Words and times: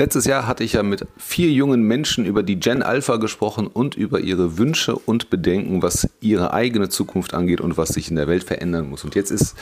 Letztes 0.00 0.26
Jahr 0.26 0.46
hatte 0.46 0.62
ich 0.62 0.74
ja 0.74 0.84
mit 0.84 1.08
vier 1.16 1.50
jungen 1.50 1.82
Menschen 1.82 2.24
über 2.24 2.44
die 2.44 2.60
Gen 2.60 2.84
Alpha 2.84 3.16
gesprochen 3.16 3.66
und 3.66 3.96
über 3.96 4.20
ihre 4.20 4.56
Wünsche 4.56 4.94
und 4.94 5.28
Bedenken, 5.28 5.82
was 5.82 6.08
ihre 6.20 6.52
eigene 6.52 6.88
Zukunft 6.88 7.34
angeht 7.34 7.60
und 7.60 7.76
was 7.76 7.88
sich 7.88 8.08
in 8.08 8.14
der 8.14 8.28
Welt 8.28 8.44
verändern 8.44 8.88
muss. 8.88 9.02
Und 9.02 9.16
jetzt 9.16 9.32
ist 9.32 9.56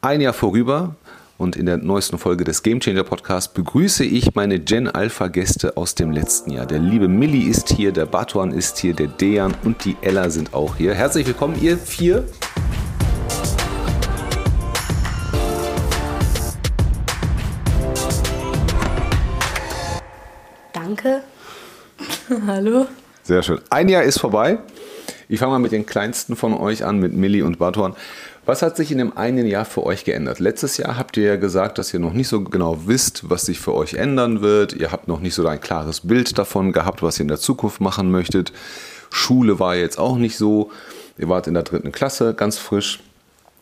ein 0.00 0.20
Jahr 0.20 0.34
vorüber 0.34 0.94
und 1.36 1.56
in 1.56 1.66
der 1.66 1.78
neuesten 1.78 2.18
Folge 2.18 2.44
des 2.44 2.62
Game 2.62 2.78
Changer 2.78 3.02
Podcasts 3.02 3.52
begrüße 3.52 4.04
ich 4.04 4.36
meine 4.36 4.60
Gen 4.60 4.86
Alpha 4.86 5.26
Gäste 5.26 5.76
aus 5.76 5.96
dem 5.96 6.12
letzten 6.12 6.52
Jahr. 6.52 6.66
Der 6.66 6.78
liebe 6.78 7.08
Milli 7.08 7.40
ist 7.40 7.70
hier, 7.70 7.90
der 7.90 8.06
Batuan 8.06 8.52
ist 8.52 8.78
hier, 8.78 8.94
der 8.94 9.08
Dejan 9.08 9.52
und 9.64 9.84
die 9.84 9.96
Ella 10.00 10.30
sind 10.30 10.54
auch 10.54 10.76
hier. 10.76 10.94
Herzlich 10.94 11.26
willkommen, 11.26 11.60
ihr 11.60 11.76
vier. 11.76 12.22
Danke. 20.92 21.22
Hallo. 22.46 22.86
Sehr 23.22 23.42
schön. 23.42 23.60
Ein 23.70 23.88
Jahr 23.88 24.02
ist 24.02 24.20
vorbei. 24.20 24.58
Ich 25.26 25.38
fange 25.38 25.52
mal 25.52 25.58
mit 25.58 25.72
den 25.72 25.86
kleinsten 25.86 26.36
von 26.36 26.52
euch 26.52 26.84
an, 26.84 26.98
mit 26.98 27.14
Milli 27.14 27.40
und 27.40 27.58
Batuan. 27.58 27.96
Was 28.44 28.60
hat 28.60 28.76
sich 28.76 28.92
in 28.92 28.98
dem 28.98 29.16
einen 29.16 29.46
Jahr 29.46 29.64
für 29.64 29.86
euch 29.86 30.04
geändert? 30.04 30.38
Letztes 30.38 30.76
Jahr 30.76 30.98
habt 30.98 31.16
ihr 31.16 31.24
ja 31.24 31.36
gesagt, 31.36 31.78
dass 31.78 31.94
ihr 31.94 32.00
noch 32.00 32.12
nicht 32.12 32.28
so 32.28 32.42
genau 32.42 32.86
wisst, 32.86 33.30
was 33.30 33.46
sich 33.46 33.58
für 33.58 33.72
euch 33.72 33.94
ändern 33.94 34.42
wird. 34.42 34.74
Ihr 34.74 34.92
habt 34.92 35.08
noch 35.08 35.20
nicht 35.20 35.34
so 35.34 35.46
ein 35.46 35.62
klares 35.62 36.00
Bild 36.00 36.36
davon 36.36 36.72
gehabt, 36.72 37.02
was 37.02 37.18
ihr 37.18 37.22
in 37.22 37.28
der 37.28 37.40
Zukunft 37.40 37.80
machen 37.80 38.10
möchtet. 38.10 38.52
Schule 39.08 39.58
war 39.58 39.74
jetzt 39.74 39.98
auch 39.98 40.18
nicht 40.18 40.36
so. 40.36 40.70
Ihr 41.16 41.30
wart 41.30 41.46
in 41.46 41.54
der 41.54 41.62
dritten 41.62 41.92
Klasse, 41.92 42.34
ganz 42.34 42.58
frisch. 42.58 43.00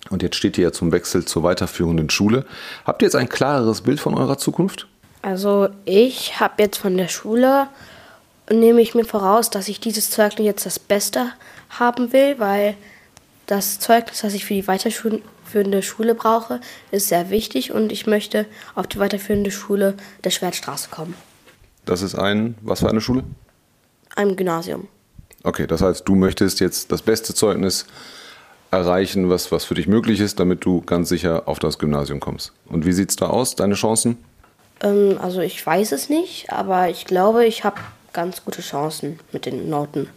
Und 0.08 0.24
jetzt 0.24 0.34
steht 0.34 0.58
ihr 0.58 0.64
ja 0.64 0.72
zum 0.72 0.90
Wechsel 0.90 1.24
zur 1.24 1.44
weiterführenden 1.44 2.10
Schule. 2.10 2.44
Habt 2.84 3.02
ihr 3.02 3.06
jetzt 3.06 3.14
ein 3.14 3.28
klareres 3.28 3.82
Bild 3.82 4.00
von 4.00 4.14
eurer 4.16 4.36
Zukunft? 4.36 4.88
Also 5.22 5.68
ich 5.84 6.40
habe 6.40 6.62
jetzt 6.62 6.78
von 6.78 6.96
der 6.96 7.08
Schule, 7.08 7.68
nehme 8.50 8.80
ich 8.80 8.94
mir 8.94 9.04
voraus, 9.04 9.50
dass 9.50 9.68
ich 9.68 9.80
dieses 9.80 10.10
Zeugnis 10.10 10.46
jetzt 10.46 10.66
das 10.66 10.78
Beste 10.78 11.32
haben 11.68 12.12
will, 12.12 12.38
weil 12.38 12.74
das 13.46 13.78
Zeugnis, 13.78 14.20
das 14.20 14.34
ich 14.34 14.44
für 14.44 14.54
die 14.54 14.66
weiterführende 14.66 15.82
Schule 15.82 16.14
brauche, 16.14 16.60
ist 16.90 17.08
sehr 17.08 17.30
wichtig 17.30 17.72
und 17.72 17.92
ich 17.92 18.06
möchte 18.06 18.46
auf 18.74 18.86
die 18.86 18.98
weiterführende 18.98 19.50
Schule 19.50 19.94
der 20.24 20.30
Schwertstraße 20.30 20.88
kommen. 20.90 21.14
Das 21.84 22.02
ist 22.02 22.14
ein, 22.14 22.54
was 22.62 22.80
für 22.80 22.88
eine 22.88 23.00
Schule? 23.00 23.24
Ein 24.16 24.36
Gymnasium. 24.36 24.88
Okay, 25.42 25.66
das 25.66 25.80
heißt, 25.82 26.06
du 26.06 26.14
möchtest 26.14 26.60
jetzt 26.60 26.92
das 26.92 27.02
beste 27.02 27.34
Zeugnis 27.34 27.86
erreichen, 28.70 29.28
was, 29.30 29.50
was 29.50 29.64
für 29.64 29.74
dich 29.74 29.88
möglich 29.88 30.20
ist, 30.20 30.38
damit 30.38 30.64
du 30.64 30.82
ganz 30.82 31.08
sicher 31.08 31.48
auf 31.48 31.58
das 31.58 31.78
Gymnasium 31.78 32.20
kommst. 32.20 32.52
Und 32.66 32.86
wie 32.86 32.92
sieht 32.92 33.10
es 33.10 33.16
da 33.16 33.26
aus, 33.26 33.56
deine 33.56 33.74
Chancen? 33.74 34.18
Ähm, 34.82 35.18
also 35.20 35.40
ich 35.40 35.64
weiß 35.64 35.92
es 35.92 36.08
nicht, 36.08 36.52
aber 36.52 36.88
ich 36.88 37.04
glaube, 37.04 37.46
ich 37.46 37.64
habe 37.64 37.80
ganz 38.12 38.44
gute 38.44 38.62
Chancen 38.62 39.18
mit 39.32 39.46
den 39.46 39.70
Noten. 39.70 40.08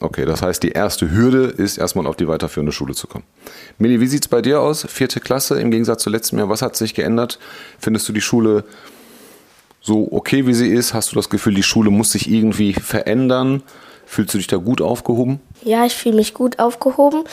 Okay, 0.00 0.24
das 0.24 0.42
heißt, 0.42 0.62
die 0.62 0.70
erste 0.70 1.10
Hürde 1.10 1.46
ist 1.46 1.76
erstmal 1.76 2.06
auf 2.06 2.14
die 2.14 2.28
weiterführende 2.28 2.70
Schule 2.70 2.94
zu 2.94 3.08
kommen. 3.08 3.24
Milli, 3.78 4.00
wie 4.00 4.06
sieht 4.06 4.24
es 4.24 4.28
bei 4.28 4.40
dir 4.40 4.60
aus? 4.60 4.86
Vierte 4.88 5.18
Klasse 5.18 5.60
im 5.60 5.72
Gegensatz 5.72 6.04
zu 6.04 6.10
letztem 6.10 6.38
Jahr. 6.38 6.48
Was 6.48 6.62
hat 6.62 6.76
sich 6.76 6.94
geändert? 6.94 7.40
Findest 7.80 8.08
du 8.08 8.12
die 8.12 8.20
Schule 8.20 8.64
so 9.80 10.08
okay, 10.12 10.46
wie 10.46 10.54
sie 10.54 10.68
ist? 10.68 10.94
Hast 10.94 11.10
du 11.10 11.16
das 11.16 11.30
Gefühl, 11.30 11.54
die 11.54 11.64
Schule 11.64 11.90
muss 11.90 12.12
sich 12.12 12.30
irgendwie 12.30 12.74
verändern? 12.74 13.62
Fühlst 14.06 14.34
du 14.34 14.38
dich 14.38 14.46
da 14.46 14.56
gut 14.56 14.80
aufgehoben? 14.80 15.40
Ja, 15.64 15.84
ich 15.84 15.94
fühle 15.94 16.16
mich 16.16 16.32
gut 16.32 16.60
aufgehoben. 16.60 17.24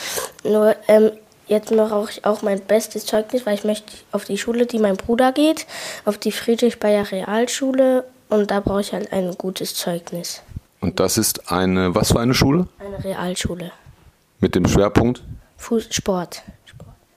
Nur 0.42 0.74
ähm, 0.88 1.12
jetzt 1.46 1.70
brauche 1.70 2.10
ich 2.10 2.24
auch 2.24 2.42
mein 2.42 2.60
bestes 2.60 3.06
Zeugnis, 3.06 3.46
weil 3.46 3.54
ich 3.54 3.64
möchte 3.64 3.92
auf 4.12 4.24
die 4.24 4.38
Schule, 4.38 4.66
die 4.66 4.78
mein 4.78 4.96
Bruder 4.96 5.32
geht, 5.32 5.66
auf 6.04 6.18
die 6.18 6.32
Friedrich-Bayer 6.32 7.10
Realschule 7.10 8.04
und 8.28 8.50
da 8.50 8.60
brauche 8.60 8.80
ich 8.80 8.92
halt 8.92 9.12
ein 9.12 9.32
gutes 9.36 9.74
Zeugnis. 9.74 10.42
Und 10.80 11.00
das 11.00 11.18
ist 11.18 11.50
eine, 11.50 11.94
was 11.94 12.12
für 12.12 12.20
eine 12.20 12.34
Schule? 12.34 12.66
Eine 12.78 13.02
Realschule. 13.02 13.72
Mit 14.40 14.54
dem 14.54 14.66
Schwerpunkt? 14.68 15.22
Fuß, 15.56 15.88
Sport. 15.90 16.42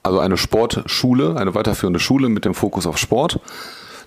Also 0.02 0.20
eine 0.20 0.38
Sportschule, 0.38 1.36
eine 1.36 1.54
weiterführende 1.56 2.00
Schule 2.00 2.30
mit 2.30 2.46
dem 2.46 2.54
Fokus 2.54 2.88
auf 2.88 2.98
Sport. 2.98 3.40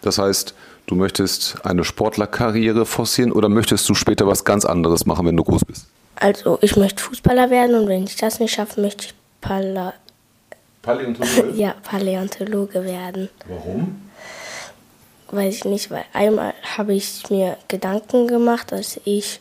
Das 0.01 0.19
heißt, 0.19 0.55
du 0.87 0.95
möchtest 0.95 1.65
eine 1.65 1.85
Sportlerkarriere 1.85 2.87
forcieren 2.87 3.31
oder 3.31 3.49
möchtest 3.49 3.89
du 3.89 3.95
später 3.95 4.27
was 4.27 4.45
ganz 4.45 4.65
anderes 4.65 5.05
machen, 5.05 5.27
wenn 5.27 5.37
du 5.37 5.45
groß 5.45 5.65
bist? 5.65 5.87
Also 6.17 6.59
ich 6.63 6.77
möchte 6.77 7.03
Fußballer 7.03 7.51
werden 7.51 7.77
und 7.77 7.89
wenn 7.89 8.05
ich 8.05 8.17
das 8.17 8.41
nicht 8.41 8.55
schaffe, 8.55 8.81
möchte 8.81 9.07
ich 9.07 9.15
Pala 9.41 9.93
Paläontologe? 10.83 11.53
ja, 11.57 11.75
Paläontologe 11.83 12.85
werden. 12.85 13.29
Warum? 13.47 14.03
Weiß 15.31 15.55
ich 15.55 15.65
nicht, 15.65 15.91
weil 15.91 16.05
einmal 16.13 16.53
habe 16.77 16.93
ich 16.93 17.31
mir 17.31 17.57
Gedanken 17.69 18.27
gemacht, 18.27 18.71
dass 18.73 19.01
ich 19.05 19.41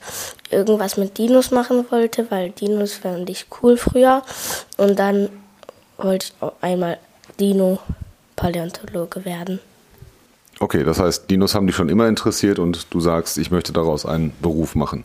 irgendwas 0.49 0.95
mit 0.95 1.17
Dinos 1.17 1.51
machen 1.51 1.85
wollte, 1.89 2.31
weil 2.31 2.51
Dinos 2.51 2.93
fand 2.93 3.29
ich 3.29 3.47
cool 3.61 3.75
früher. 3.75 4.23
Und 4.77 4.99
dann 4.99 5.29
wollte 5.97 6.27
ich 6.27 6.41
auch 6.41 6.53
einmal 6.61 6.97
Dino-Paläontologe 7.39 9.25
werden. 9.25 9.59
Okay, 10.59 10.83
das 10.83 10.99
heißt, 10.99 11.29
Dinos 11.29 11.55
haben 11.55 11.67
dich 11.67 11.75
schon 11.75 11.89
immer 11.89 12.07
interessiert 12.07 12.59
und 12.59 12.87
du 12.91 13.01
sagst, 13.01 13.37
ich 13.37 13.51
möchte 13.51 13.73
daraus 13.73 14.05
einen 14.05 14.31
Beruf 14.41 14.75
machen. 14.75 15.03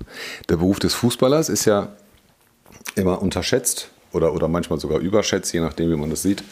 Der 0.49 0.57
Beruf 0.57 0.79
des 0.79 0.95
Fußballers 0.95 1.49
ist 1.49 1.65
ja 1.65 1.89
immer 2.95 3.23
unterschätzt 3.23 3.91
oder, 4.13 4.33
oder 4.33 4.49
manchmal 4.49 4.79
sogar 4.79 4.99
überschätzt, 4.99 5.53
je 5.53 5.61
nachdem, 5.61 5.91
wie 5.91 5.97
man 5.97 6.11
das 6.11 6.23
sieht. 6.23 6.43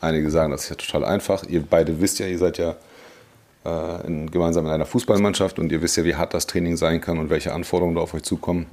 Einige 0.00 0.30
sagen, 0.30 0.52
das 0.52 0.64
ist 0.64 0.70
ja 0.70 0.76
total 0.76 1.04
einfach. 1.04 1.44
Ihr 1.44 1.62
beide 1.62 2.00
wisst 2.00 2.18
ja, 2.18 2.26
ihr 2.26 2.38
seid 2.38 2.58
ja 2.58 2.76
äh, 3.64 4.06
in, 4.06 4.30
gemeinsam 4.30 4.66
in 4.66 4.70
einer 4.70 4.86
Fußballmannschaft 4.86 5.58
und 5.58 5.72
ihr 5.72 5.82
wisst 5.82 5.96
ja, 5.96 6.04
wie 6.04 6.14
hart 6.14 6.34
das 6.34 6.46
Training 6.46 6.76
sein 6.76 7.00
kann 7.00 7.18
und 7.18 7.30
welche 7.30 7.52
Anforderungen 7.52 7.96
da 7.96 8.02
auf 8.02 8.14
euch 8.14 8.22
zukommen. 8.22 8.66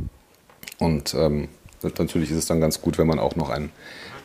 Und 0.79 1.13
ähm, 1.15 1.47
natürlich 1.81 2.31
ist 2.31 2.37
es 2.37 2.45
dann 2.45 2.61
ganz 2.61 2.81
gut, 2.81 2.97
wenn 2.97 3.07
man 3.07 3.19
auch 3.19 3.35
noch 3.35 3.49
ein 3.49 3.71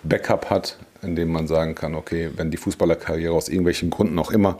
Backup 0.02 0.50
hat, 0.50 0.78
in 1.02 1.16
dem 1.16 1.32
man 1.32 1.46
sagen 1.46 1.74
kann, 1.74 1.94
okay, 1.94 2.30
wenn 2.36 2.50
die 2.50 2.56
Fußballerkarriere 2.56 3.32
aus 3.32 3.48
irgendwelchen 3.48 3.90
Gründen 3.90 4.18
auch 4.18 4.30
immer 4.30 4.58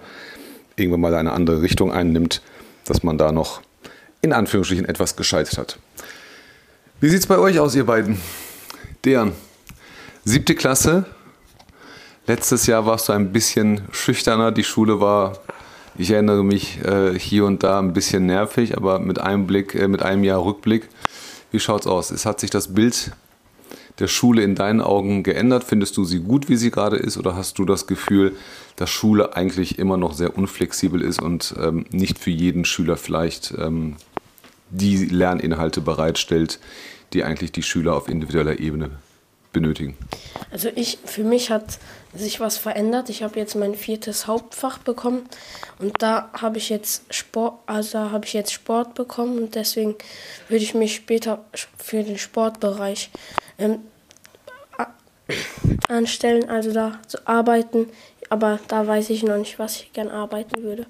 irgendwann 0.77 1.01
mal 1.01 1.15
eine 1.15 1.33
andere 1.33 1.63
Richtung 1.63 1.93
einnimmt, 1.93 2.43
dass 2.87 3.03
man 3.03 3.19
da 3.19 3.33
noch 3.33 3.61
in 4.23 4.33
Anführungsstrichen 4.33 4.87
etwas 4.87 5.17
gescheitert 5.17 5.59
hat. 5.59 5.79
Wie 7.01 7.09
sieht 7.09 7.21
es 7.21 7.27
bei 7.27 7.39
euch 7.39 7.59
aus, 7.59 7.75
ihr 7.75 7.85
beiden? 7.85 8.21
Dejan, 9.05 9.33
siebte 10.27 10.55
Klasse. 10.55 11.07
Letztes 12.27 12.67
Jahr 12.67 12.85
warst 12.85 13.09
du 13.09 13.15
ein 13.15 13.33
bisschen 13.33 13.81
schüchterner. 13.93 14.53
Die 14.53 14.63
Schule 14.63 15.01
war 15.01 15.39
ich 15.97 16.11
erinnere 16.11 16.45
mich 16.45 16.79
äh, 16.85 17.19
hier 17.19 17.47
und 17.47 17.63
da 17.63 17.79
ein 17.79 17.95
bisschen 17.95 18.27
nervig, 18.27 18.77
aber 18.77 18.99
mit 18.99 19.19
einem 19.19 19.47
Blick, 19.47 19.75
äh, 19.75 19.89
mit 19.89 20.03
einem 20.03 20.23
Jahr 20.23 20.45
Rückblick, 20.45 20.89
wie 21.51 21.61
schaut's 21.61 21.87
aus? 21.87 22.11
Es 22.11 22.27
hat 22.27 22.41
sich 22.41 22.51
das 22.51 22.75
Bild 22.75 23.13
der 23.99 24.07
Schule 24.07 24.43
in 24.43 24.55
deinen 24.55 24.83
Augen 24.83 25.23
geändert? 25.23 25.65
Findest 25.65 25.97
du 25.97 26.05
sie 26.05 26.21
gut, 26.21 26.51
wie 26.51 26.57
sie 26.57 26.71
gerade 26.71 26.97
ist, 26.97 27.17
oder 27.17 27.35
hast 27.35 27.59
du 27.59 27.65
das 27.65 27.87
Gefühl, 27.87 28.37
dass 28.77 28.91
Schule 28.91 29.35
eigentlich 29.35 29.79
immer 29.79 29.97
noch 29.97 30.13
sehr 30.13 30.37
unflexibel 30.37 31.01
ist 31.01 31.23
und 31.23 31.55
ähm, 31.59 31.87
nicht 31.91 32.19
für 32.19 32.31
jeden 32.31 32.67
Schüler 32.67 32.99
vielleicht 32.99 33.55
ähm, 33.59 33.97
die 34.71 35.07
Lerninhalte 35.07 35.81
bereitstellt, 35.81 36.61
die 37.13 37.25
eigentlich 37.25 37.53
die 37.53 37.63
Schüler 37.63 37.95
auf 37.95 38.09
individueller 38.09 38.59
Ebene 38.59 38.91
benötigen? 39.53 39.97
Also 40.51 40.69
ich, 40.75 40.99
für 41.05 41.25
mich 41.25 41.51
hat 41.51 41.79
sich 42.15 42.41
was 42.41 42.57
verändert. 42.57 43.09
Ich 43.09 43.23
habe 43.23 43.39
jetzt 43.39 43.55
mein 43.55 43.75
viertes 43.75 44.27
Hauptfach 44.27 44.79
bekommen 44.79 45.23
und 45.79 46.03
da 46.03 46.31
habe 46.33 46.59
ich 46.59 46.69
jetzt 46.69 47.13
Sport, 47.13 47.55
also 47.67 47.99
habe 47.99 48.27
ich 48.27 48.33
jetzt 48.33 48.53
Sport 48.53 48.95
bekommen 48.95 49.39
und 49.39 49.55
deswegen 49.55 49.97
würde 50.49 50.65
ich 50.65 50.75
mich 50.75 50.95
später 50.95 51.45
für 51.79 52.03
den 52.03 52.19
Sportbereich 52.19 53.11
ähm, 53.59 53.81
anstellen, 55.89 56.49
also 56.49 56.73
da 56.73 57.01
zu 57.07 57.27
arbeiten. 57.27 57.87
Aber 58.29 58.61
da 58.69 58.87
weiß 58.87 59.11
ich 59.11 59.23
noch 59.23 59.39
nicht, 59.39 59.59
was 59.59 59.77
ich 59.77 59.93
gern 59.93 60.09
arbeiten 60.09 60.63
würde. 60.63 60.87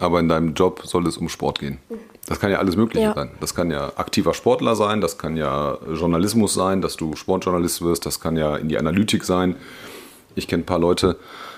Aber 0.00 0.18
in 0.18 0.28
deinem 0.28 0.54
Job 0.54 0.82
soll 0.84 1.06
es 1.06 1.16
um 1.16 1.28
Sport 1.28 1.60
gehen. 1.60 1.78
Das 2.26 2.40
kann 2.40 2.50
ja 2.50 2.58
alles 2.58 2.76
Mögliche 2.76 3.06
ja. 3.06 3.14
sein. 3.14 3.30
Das 3.40 3.54
kann 3.54 3.70
ja 3.70 3.92
aktiver 3.96 4.34
Sportler 4.34 4.76
sein, 4.76 5.00
das 5.00 5.18
kann 5.18 5.36
ja 5.36 5.78
Journalismus 5.92 6.54
sein, 6.54 6.80
dass 6.80 6.96
du 6.96 7.16
Sportjournalist 7.16 7.82
wirst, 7.82 8.06
das 8.06 8.20
kann 8.20 8.36
ja 8.36 8.56
in 8.56 8.68
die 8.68 8.78
Analytik 8.78 9.24
sein. 9.24 9.56
Ich 10.34 10.46
kenne 10.46 10.62
ein 10.62 10.66
paar 10.66 10.78
Leute 10.78 11.16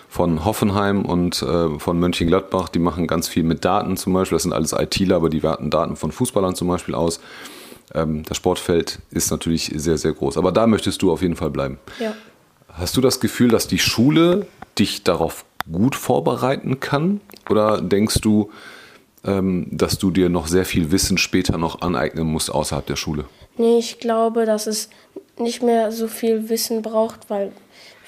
von 0.09 0.44
Hoffenheim 0.44 1.05
und 1.05 1.43
äh, 1.43 1.79
von 1.79 1.99
Mönchengladbach, 1.99 2.69
die 2.69 2.79
machen 2.79 3.06
ganz 3.06 3.29
viel 3.29 3.44
mit 3.44 3.65
Daten 3.65 3.97
zum 3.97 4.12
Beispiel. 4.12 4.37
Das 4.37 4.43
sind 4.43 4.53
alles 4.53 4.73
ITler, 4.73 5.17
aber 5.17 5.31
die 5.31 5.43
werten 5.43 5.71
Daten 5.71 5.97
von 5.97 6.12
Fußballern 6.12 6.55
zum 6.55 6.69
Beispiel 6.69 6.95
aus. 6.95 7.21
Ähm, 7.95 8.23
das 8.25 8.37
Sportfeld 8.37 8.99
ist 9.11 9.31
natürlich 9.31 9.73
sehr, 9.75 9.99
sehr 9.99 10.12
groß. 10.12 10.37
Aber 10.37 10.53
da 10.53 10.67
möchtest 10.67 11.03
du 11.03 11.12
auf 11.12 11.23
jeden 11.23 11.37
Fall 11.37 11.50
bleiben. 11.50 11.79
Ja. 11.99 12.15
Hast 12.69 12.97
du 12.97 13.00
das 13.00 13.21
Gefühl, 13.21 13.49
dass 13.50 13.69
die 13.69 13.79
Schule 13.79 14.47
dich 14.79 15.03
darauf 15.03 15.45
gut 15.70 15.94
vorbereiten 15.94 16.81
kann? 16.81 17.20
Oder 17.50 17.81
denkst 17.81 18.20
du, 18.20 18.50
ähm, 19.25 19.67
dass 19.70 19.99
du 19.99 20.11
dir 20.11 20.29
noch 20.29 20.47
sehr 20.47 20.64
viel 20.64 20.91
Wissen 20.91 21.19
später 21.19 21.59
noch 21.59 21.81
aneignen 21.81 22.26
musst 22.26 22.50
außerhalb 22.50 22.87
der 22.87 22.97
Schule? 22.97 23.25
Nee, 23.56 23.79
ich 23.79 23.99
glaube, 23.99 24.47
dass 24.47 24.67
es 24.67 24.88
nicht 25.38 25.62
mehr 25.62 25.93
so 25.93 26.09
viel 26.09 26.49
Wissen 26.49 26.82
braucht, 26.82 27.29
weil 27.31 27.53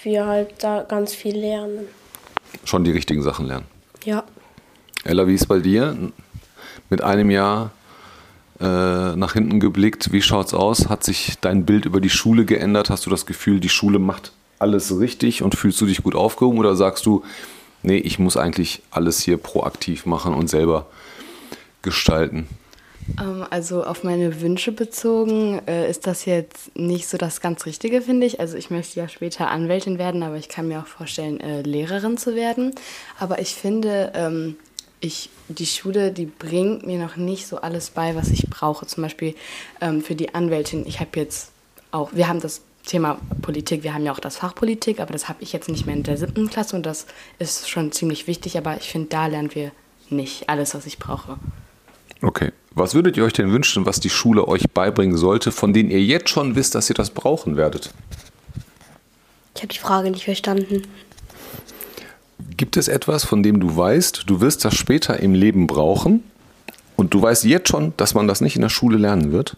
wir 0.02 0.26
halt 0.26 0.62
da 0.62 0.82
ganz 0.82 1.14
viel 1.14 1.36
lernen. 1.36 1.86
Schon 2.64 2.84
die 2.84 2.90
richtigen 2.90 3.22
Sachen 3.22 3.46
lernen. 3.46 3.66
Ja. 4.04 4.24
Ella, 5.04 5.26
wie 5.26 5.34
ist 5.34 5.42
es 5.42 5.46
bei 5.46 5.58
dir? 5.58 5.96
mit 6.90 7.02
einem 7.02 7.30
Jahr 7.30 7.72
äh, 8.60 9.16
nach 9.16 9.32
hinten 9.32 9.60
geblickt. 9.60 10.12
Wie 10.12 10.22
schaut's 10.22 10.54
aus? 10.54 10.88
Hat 10.88 11.04
sich 11.04 11.34
dein 11.40 11.64
Bild 11.64 11.84
über 11.86 12.00
die 12.00 12.10
Schule 12.10 12.44
geändert? 12.44 12.90
Hast 12.90 13.06
du 13.06 13.10
das 13.10 13.26
Gefühl, 13.26 13.60
die 13.60 13.68
Schule 13.68 13.98
macht 13.98 14.32
alles 14.64 14.98
richtig 14.98 15.42
und 15.42 15.54
fühlst 15.54 15.78
du 15.82 15.86
dich 15.86 16.02
gut 16.02 16.14
aufgehoben 16.14 16.58
oder 16.58 16.74
sagst 16.74 17.04
du, 17.04 17.22
nee, 17.82 17.98
ich 17.98 18.18
muss 18.18 18.38
eigentlich 18.38 18.80
alles 18.90 19.20
hier 19.20 19.36
proaktiv 19.36 20.06
machen 20.06 20.32
und 20.32 20.48
selber 20.48 20.86
gestalten? 21.82 22.48
Ähm, 23.20 23.44
also 23.50 23.84
auf 23.84 24.04
meine 24.04 24.40
Wünsche 24.40 24.72
bezogen 24.72 25.60
äh, 25.66 25.90
ist 25.90 26.06
das 26.06 26.24
jetzt 26.24 26.74
nicht 26.74 27.06
so 27.06 27.18
das 27.18 27.42
ganz 27.42 27.66
Richtige, 27.66 28.00
finde 28.00 28.26
ich. 28.26 28.40
Also 28.40 28.56
ich 28.56 28.70
möchte 28.70 28.98
ja 28.98 29.06
später 29.06 29.50
Anwältin 29.50 29.98
werden, 29.98 30.22
aber 30.22 30.36
ich 30.36 30.48
kann 30.48 30.66
mir 30.66 30.80
auch 30.80 30.86
vorstellen, 30.86 31.40
äh, 31.40 31.60
Lehrerin 31.60 32.16
zu 32.16 32.34
werden. 32.34 32.74
Aber 33.18 33.40
ich 33.40 33.54
finde, 33.54 34.12
ähm, 34.14 34.56
ich, 35.00 35.28
die 35.48 35.66
Schule, 35.66 36.10
die 36.10 36.24
bringt 36.24 36.86
mir 36.86 36.98
noch 36.98 37.16
nicht 37.16 37.46
so 37.46 37.58
alles 37.58 37.90
bei, 37.90 38.16
was 38.16 38.30
ich 38.30 38.48
brauche. 38.48 38.86
Zum 38.86 39.02
Beispiel 39.02 39.34
ähm, 39.82 40.00
für 40.00 40.14
die 40.14 40.34
Anwältin, 40.34 40.86
ich 40.86 41.00
habe 41.00 41.10
jetzt 41.16 41.50
auch, 41.90 42.14
wir 42.14 42.28
haben 42.28 42.40
das 42.40 42.62
Thema 42.86 43.18
Politik, 43.42 43.82
wir 43.82 43.94
haben 43.94 44.04
ja 44.04 44.12
auch 44.12 44.20
das 44.20 44.36
Fach 44.36 44.54
Politik, 44.54 45.00
aber 45.00 45.12
das 45.12 45.28
habe 45.28 45.42
ich 45.42 45.52
jetzt 45.52 45.68
nicht 45.68 45.86
mehr 45.86 45.96
in 45.96 46.02
der 46.02 46.16
siebten 46.16 46.48
Klasse 46.50 46.76
und 46.76 46.84
das 46.84 47.06
ist 47.38 47.68
schon 47.68 47.92
ziemlich 47.92 48.26
wichtig, 48.26 48.58
aber 48.58 48.76
ich 48.76 48.90
finde, 48.90 49.08
da 49.08 49.26
lernen 49.26 49.54
wir 49.54 49.72
nicht 50.10 50.48
alles, 50.48 50.74
was 50.74 50.86
ich 50.86 50.98
brauche. 50.98 51.38
Okay. 52.20 52.52
Was 52.76 52.94
würdet 52.94 53.16
ihr 53.16 53.24
euch 53.24 53.32
denn 53.32 53.52
wünschen, 53.52 53.86
was 53.86 54.00
die 54.00 54.10
Schule 54.10 54.48
euch 54.48 54.68
beibringen 54.68 55.16
sollte, 55.16 55.52
von 55.52 55.72
denen 55.72 55.90
ihr 55.90 56.02
jetzt 56.02 56.28
schon 56.28 56.56
wisst, 56.56 56.74
dass 56.74 56.90
ihr 56.90 56.94
das 56.94 57.10
brauchen 57.10 57.56
werdet? 57.56 57.90
Ich 59.54 59.62
habe 59.62 59.72
die 59.72 59.78
Frage 59.78 60.10
nicht 60.10 60.24
verstanden. 60.24 60.82
Gibt 62.56 62.76
es 62.76 62.88
etwas, 62.88 63.24
von 63.24 63.44
dem 63.44 63.60
du 63.60 63.76
weißt, 63.76 64.24
du 64.26 64.40
wirst 64.40 64.64
das 64.64 64.74
später 64.74 65.20
im 65.20 65.34
Leben 65.34 65.68
brauchen 65.68 66.24
und 66.96 67.14
du 67.14 67.22
weißt 67.22 67.44
jetzt 67.44 67.68
schon, 67.68 67.92
dass 67.96 68.14
man 68.14 68.26
das 68.26 68.40
nicht 68.40 68.56
in 68.56 68.62
der 68.62 68.68
Schule 68.68 68.98
lernen 68.98 69.30
wird? 69.30 69.56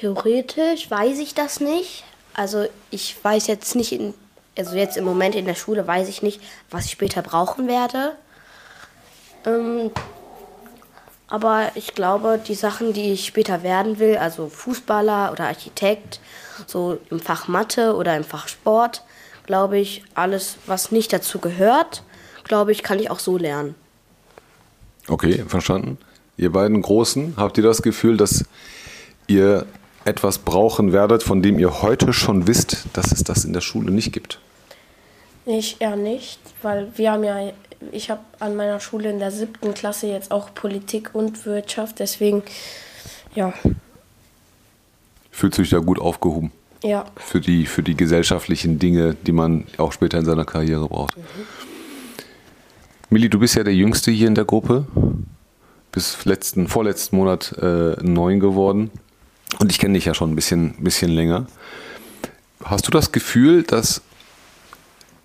Theoretisch 0.00 0.90
weiß 0.90 1.18
ich 1.18 1.34
das 1.34 1.60
nicht. 1.60 2.04
Also 2.32 2.66
ich 2.90 3.14
weiß 3.22 3.46
jetzt 3.46 3.76
nicht, 3.76 3.92
in, 3.92 4.14
also 4.56 4.74
jetzt 4.74 4.96
im 4.96 5.04
Moment 5.04 5.34
in 5.34 5.44
der 5.44 5.54
Schule 5.54 5.86
weiß 5.86 6.08
ich 6.08 6.22
nicht, 6.22 6.40
was 6.70 6.86
ich 6.86 6.92
später 6.92 7.20
brauchen 7.20 7.68
werde. 7.68 8.12
Ähm, 9.44 9.90
aber 11.28 11.72
ich 11.74 11.94
glaube, 11.94 12.40
die 12.46 12.54
Sachen, 12.54 12.94
die 12.94 13.12
ich 13.12 13.26
später 13.26 13.62
werden 13.62 13.98
will, 13.98 14.16
also 14.16 14.48
Fußballer 14.48 15.30
oder 15.30 15.44
Architekt, 15.44 16.20
so 16.66 16.98
im 17.10 17.20
Fach 17.20 17.46
Mathe 17.48 17.94
oder 17.94 18.16
im 18.16 18.24
Fach 18.24 18.48
Sport, 18.48 19.02
glaube 19.44 19.78
ich, 19.78 20.04
alles, 20.14 20.56
was 20.64 20.90
nicht 20.90 21.12
dazu 21.12 21.38
gehört, 21.38 22.02
glaube 22.44 22.72
ich, 22.72 22.82
kann 22.82 22.98
ich 22.98 23.10
auch 23.10 23.18
so 23.18 23.36
lernen. 23.36 23.74
Okay, 25.06 25.44
verstanden. 25.46 25.98
Ihr 26.38 26.50
beiden 26.50 26.80
Großen, 26.80 27.34
habt 27.36 27.58
ihr 27.58 27.64
das 27.64 27.82
Gefühl, 27.82 28.16
dass 28.16 28.46
ihr 29.26 29.66
etwas 30.04 30.38
brauchen 30.38 30.92
werdet, 30.92 31.22
von 31.22 31.42
dem 31.42 31.58
ihr 31.58 31.82
heute 31.82 32.12
schon 32.12 32.46
wisst, 32.46 32.84
dass 32.92 33.12
es 33.12 33.24
das 33.24 33.44
in 33.44 33.52
der 33.52 33.60
Schule 33.60 33.90
nicht 33.90 34.12
gibt? 34.12 34.40
Ich 35.44 35.80
eher 35.80 35.96
nicht, 35.96 36.38
weil 36.62 36.92
wir 36.96 37.12
haben 37.12 37.24
ja 37.24 37.52
ich 37.90 38.10
habe 38.10 38.20
an 38.38 38.54
meiner 38.54 38.78
Schule 38.80 39.10
in 39.10 39.18
der 39.18 39.30
siebten 39.30 39.74
Klasse 39.74 40.06
jetzt 40.06 40.30
auch 40.30 40.54
Politik 40.54 41.14
und 41.14 41.44
Wirtschaft, 41.46 41.98
deswegen, 41.98 42.42
ja. 43.34 43.52
Fühlt 45.30 45.54
sich 45.54 45.70
da 45.70 45.78
gut 45.78 45.98
aufgehoben? 45.98 46.52
Ja. 46.82 47.06
Für 47.16 47.40
die, 47.40 47.66
für 47.66 47.82
die 47.82 47.96
gesellschaftlichen 47.96 48.78
Dinge, 48.78 49.14
die 49.14 49.32
man 49.32 49.64
auch 49.78 49.92
später 49.92 50.18
in 50.18 50.24
seiner 50.24 50.44
Karriere 50.44 50.88
braucht. 50.88 51.16
Mhm. 51.16 51.22
Milli, 53.10 53.28
du 53.28 53.38
bist 53.38 53.54
ja 53.56 53.64
der 53.64 53.74
Jüngste 53.74 54.10
hier 54.10 54.28
in 54.28 54.34
der 54.34 54.44
Gruppe. 54.44 54.86
Bis 55.90 56.24
letzten, 56.24 56.68
vorletzten 56.68 57.16
Monat 57.16 57.52
äh, 57.60 57.96
neun 58.02 58.40
geworden. 58.40 58.90
Und 59.58 59.70
ich 59.70 59.78
kenne 59.78 59.94
dich 59.94 60.04
ja 60.04 60.14
schon 60.14 60.32
ein 60.32 60.36
bisschen, 60.36 60.74
bisschen 60.82 61.10
länger. 61.10 61.46
Hast 62.64 62.86
du 62.86 62.90
das 62.90 63.12
Gefühl, 63.12 63.62
dass 63.62 64.02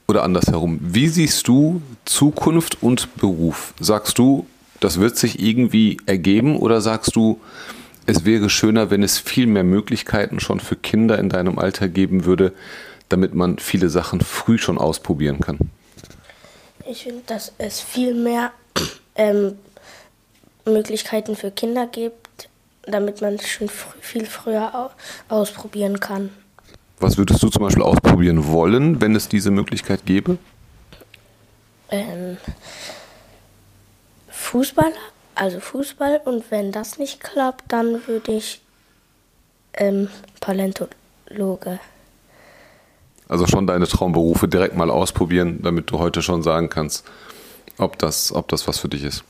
oder 0.07 0.23
andersherum, 0.23 0.79
wie 0.81 1.09
siehst 1.09 1.47
du 1.47 1.81
Zukunft 2.05 2.81
und 2.81 3.15
Beruf? 3.17 3.73
Sagst 3.79 4.17
du, 4.17 4.47
das 4.79 4.99
wird 4.99 5.17
sich 5.17 5.39
irgendwie 5.39 5.97
ergeben 6.05 6.57
oder 6.57 6.81
sagst 6.81 7.15
du, 7.15 7.41
es 8.05 8.23
wäre 8.23 8.49
schöner, 8.49 8.89
wenn 8.89 9.03
es 9.03 9.19
viel 9.19 9.47
mehr 9.47 9.65
Möglichkeiten 9.65 10.39
schon 10.39 10.61
für 10.61 10.77
Kinder 10.77 11.19
in 11.19 11.27
deinem 11.27 11.59
Alter 11.59 11.89
geben 11.89 12.23
würde, 12.23 12.53
damit 13.09 13.35
man 13.35 13.59
viele 13.59 13.89
Sachen 13.89 14.21
früh 14.21 14.57
schon 14.57 14.77
ausprobieren 14.77 15.41
kann? 15.41 15.57
Ich 16.89 17.03
finde, 17.03 17.23
dass 17.27 17.51
es 17.57 17.81
viel 17.81 18.13
mehr 18.13 18.53
ähm, 19.15 19.55
Möglichkeiten 20.65 21.35
für 21.35 21.51
Kinder 21.51 21.85
gibt, 21.85 22.26
damit 22.87 23.21
man 23.21 23.35
es 23.35 23.47
schon 23.47 23.69
fr 23.69 23.93
viel 24.01 24.25
früher 24.25 24.91
ausprobieren 25.29 25.99
kann. 25.99 26.29
Was 26.99 27.17
würdest 27.17 27.43
du 27.43 27.49
zum 27.49 27.61
Beispiel 27.61 27.83
ausprobieren 27.83 28.47
wollen, 28.47 29.01
wenn 29.01 29.15
es 29.15 29.27
diese 29.27 29.51
Möglichkeit 29.51 30.05
gäbe? 30.05 30.37
Ähm, 31.89 32.37
Fußballer, 34.29 34.95
also 35.35 35.59
Fußball. 35.59 36.21
Und 36.25 36.49
wenn 36.49 36.71
das 36.71 36.97
nicht 36.97 37.19
klappt, 37.19 37.71
dann 37.71 38.07
würde 38.07 38.31
ich 38.31 38.61
ähm, 39.73 40.09
Paläontologe. 40.39 41.79
Also 43.29 43.45
schon 43.45 43.67
deine 43.67 43.87
Traumberufe 43.87 44.47
direkt 44.47 44.75
mal 44.75 44.89
ausprobieren, 44.89 45.59
damit 45.61 45.91
du 45.91 45.99
heute 45.99 46.21
schon 46.21 46.43
sagen 46.43 46.69
kannst, 46.69 47.05
ob 47.77 47.99
das, 47.99 48.33
ob 48.33 48.47
das 48.47 48.67
was 48.67 48.79
für 48.79 48.89
dich 48.89 49.03
ist. 49.03 49.23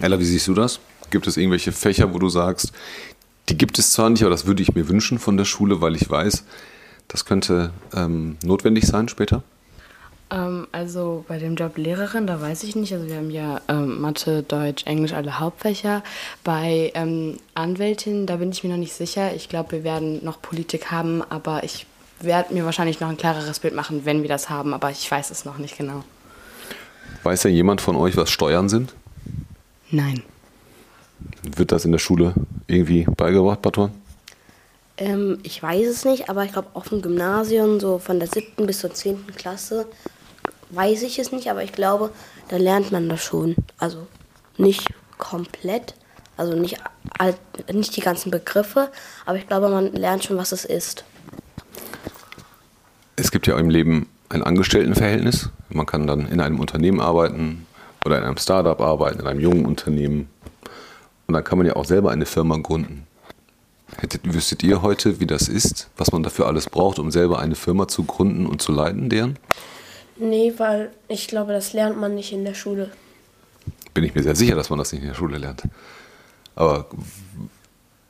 Ella, 0.00 0.18
wie 0.18 0.24
siehst 0.24 0.48
du 0.48 0.54
das? 0.54 0.80
Gibt 1.10 1.26
es 1.26 1.36
irgendwelche 1.36 1.72
Fächer, 1.72 2.12
wo 2.12 2.18
du 2.18 2.28
sagst, 2.28 2.72
die 3.48 3.56
gibt 3.56 3.78
es 3.78 3.92
zwar 3.92 4.10
nicht, 4.10 4.22
aber 4.22 4.30
das 4.30 4.46
würde 4.46 4.62
ich 4.62 4.74
mir 4.74 4.88
wünschen 4.88 5.18
von 5.18 5.36
der 5.36 5.44
Schule, 5.44 5.80
weil 5.80 5.96
ich 5.96 6.08
weiß, 6.08 6.44
das 7.08 7.24
könnte 7.24 7.70
ähm, 7.94 8.36
notwendig 8.42 8.86
sein 8.86 9.08
später? 9.08 9.42
Ähm, 10.30 10.66
also 10.72 11.24
bei 11.26 11.38
dem 11.38 11.56
Job 11.56 11.78
Lehrerin, 11.78 12.26
da 12.26 12.40
weiß 12.40 12.62
ich 12.64 12.76
nicht. 12.76 12.92
Also 12.92 13.06
wir 13.06 13.16
haben 13.16 13.30
ja 13.30 13.60
ähm, 13.68 14.00
Mathe, 14.00 14.42
Deutsch, 14.42 14.84
Englisch, 14.86 15.12
alle 15.12 15.40
Hauptfächer. 15.40 16.02
Bei 16.44 16.92
ähm, 16.94 17.38
Anwältin, 17.54 18.26
da 18.26 18.36
bin 18.36 18.50
ich 18.50 18.62
mir 18.62 18.70
noch 18.70 18.76
nicht 18.76 18.92
sicher. 18.92 19.34
Ich 19.34 19.48
glaube, 19.48 19.72
wir 19.72 19.84
werden 19.84 20.24
noch 20.24 20.42
Politik 20.42 20.90
haben, 20.90 21.22
aber 21.30 21.64
ich 21.64 21.86
werde 22.20 22.52
mir 22.52 22.64
wahrscheinlich 22.64 23.00
noch 23.00 23.08
ein 23.08 23.16
klareres 23.16 23.60
Bild 23.60 23.74
machen, 23.74 24.04
wenn 24.04 24.22
wir 24.22 24.28
das 24.28 24.50
haben, 24.50 24.74
aber 24.74 24.90
ich 24.90 25.08
weiß 25.10 25.30
es 25.30 25.44
noch 25.44 25.58
nicht 25.58 25.78
genau. 25.78 26.04
Weiß 27.22 27.44
ja 27.44 27.50
jemand 27.50 27.80
von 27.80 27.96
euch, 27.96 28.16
was 28.16 28.30
Steuern 28.30 28.68
sind? 28.68 28.94
Nein. 29.90 30.22
Wird 31.42 31.72
das 31.72 31.84
in 31.84 31.92
der 31.92 31.98
Schule 31.98 32.34
irgendwie 32.66 33.04
beigebracht, 33.16 33.62
Batuan? 33.62 33.92
Ähm, 34.96 35.38
ich 35.42 35.62
weiß 35.62 35.86
es 35.86 36.04
nicht, 36.04 36.28
aber 36.28 36.44
ich 36.44 36.52
glaube 36.52 36.68
auf 36.74 36.88
dem 36.88 37.02
Gymnasium, 37.02 37.80
so 37.80 37.98
von 37.98 38.18
der 38.18 38.28
siebten 38.28 38.66
bis 38.66 38.80
zur 38.80 38.92
zehnten 38.92 39.32
Klasse, 39.34 39.86
weiß 40.70 41.02
ich 41.02 41.18
es 41.18 41.32
nicht, 41.32 41.50
aber 41.50 41.62
ich 41.62 41.72
glaube, 41.72 42.10
da 42.48 42.56
lernt 42.56 42.92
man 42.92 43.08
das 43.08 43.22
schon. 43.22 43.56
Also 43.78 44.06
nicht 44.56 44.88
komplett, 45.18 45.94
also 46.36 46.54
nicht, 46.54 46.78
nicht 47.72 47.96
die 47.96 48.00
ganzen 48.00 48.30
Begriffe, 48.30 48.90
aber 49.24 49.38
ich 49.38 49.46
glaube, 49.46 49.68
man 49.68 49.92
lernt 49.92 50.24
schon, 50.24 50.36
was 50.36 50.52
es 50.52 50.64
ist. 50.64 51.04
Es 53.16 53.30
gibt 53.30 53.46
ja 53.46 53.58
im 53.58 53.70
Leben 53.70 54.08
ein 54.28 54.42
Angestelltenverhältnis. 54.42 55.50
Man 55.70 55.86
kann 55.86 56.06
dann 56.06 56.28
in 56.28 56.40
einem 56.40 56.60
Unternehmen 56.60 57.00
arbeiten 57.00 57.66
oder 58.04 58.18
in 58.18 58.24
einem 58.24 58.36
Startup 58.36 58.80
arbeiten, 58.80 59.20
in 59.20 59.26
einem 59.26 59.40
jungen 59.40 59.66
Unternehmen. 59.66 60.28
Und 61.28 61.34
dann 61.34 61.44
kann 61.44 61.58
man 61.58 61.66
ja 61.66 61.76
auch 61.76 61.84
selber 61.84 62.10
eine 62.10 62.24
Firma 62.24 62.56
gründen. 62.56 63.06
Hättet, 63.98 64.32
wüsstet 64.32 64.62
ihr 64.62 64.80
heute, 64.80 65.20
wie 65.20 65.26
das 65.26 65.48
ist, 65.48 65.90
was 65.98 66.10
man 66.10 66.22
dafür 66.22 66.46
alles 66.46 66.70
braucht, 66.70 66.98
um 66.98 67.10
selber 67.10 67.38
eine 67.38 67.54
Firma 67.54 67.86
zu 67.86 68.04
gründen 68.04 68.46
und 68.46 68.62
zu 68.62 68.72
leiten, 68.72 69.10
deren? 69.10 69.38
Nee, 70.16 70.54
weil 70.56 70.90
ich 71.06 71.28
glaube, 71.28 71.52
das 71.52 71.74
lernt 71.74 72.00
man 72.00 72.14
nicht 72.14 72.32
in 72.32 72.46
der 72.46 72.54
Schule. 72.54 72.90
Bin 73.92 74.04
ich 74.04 74.14
mir 74.14 74.22
sehr 74.22 74.36
sicher, 74.36 74.54
dass 74.54 74.70
man 74.70 74.78
das 74.78 74.90
nicht 74.90 75.02
in 75.02 75.08
der 75.08 75.14
Schule 75.14 75.36
lernt. 75.36 75.64
Aber 76.56 76.86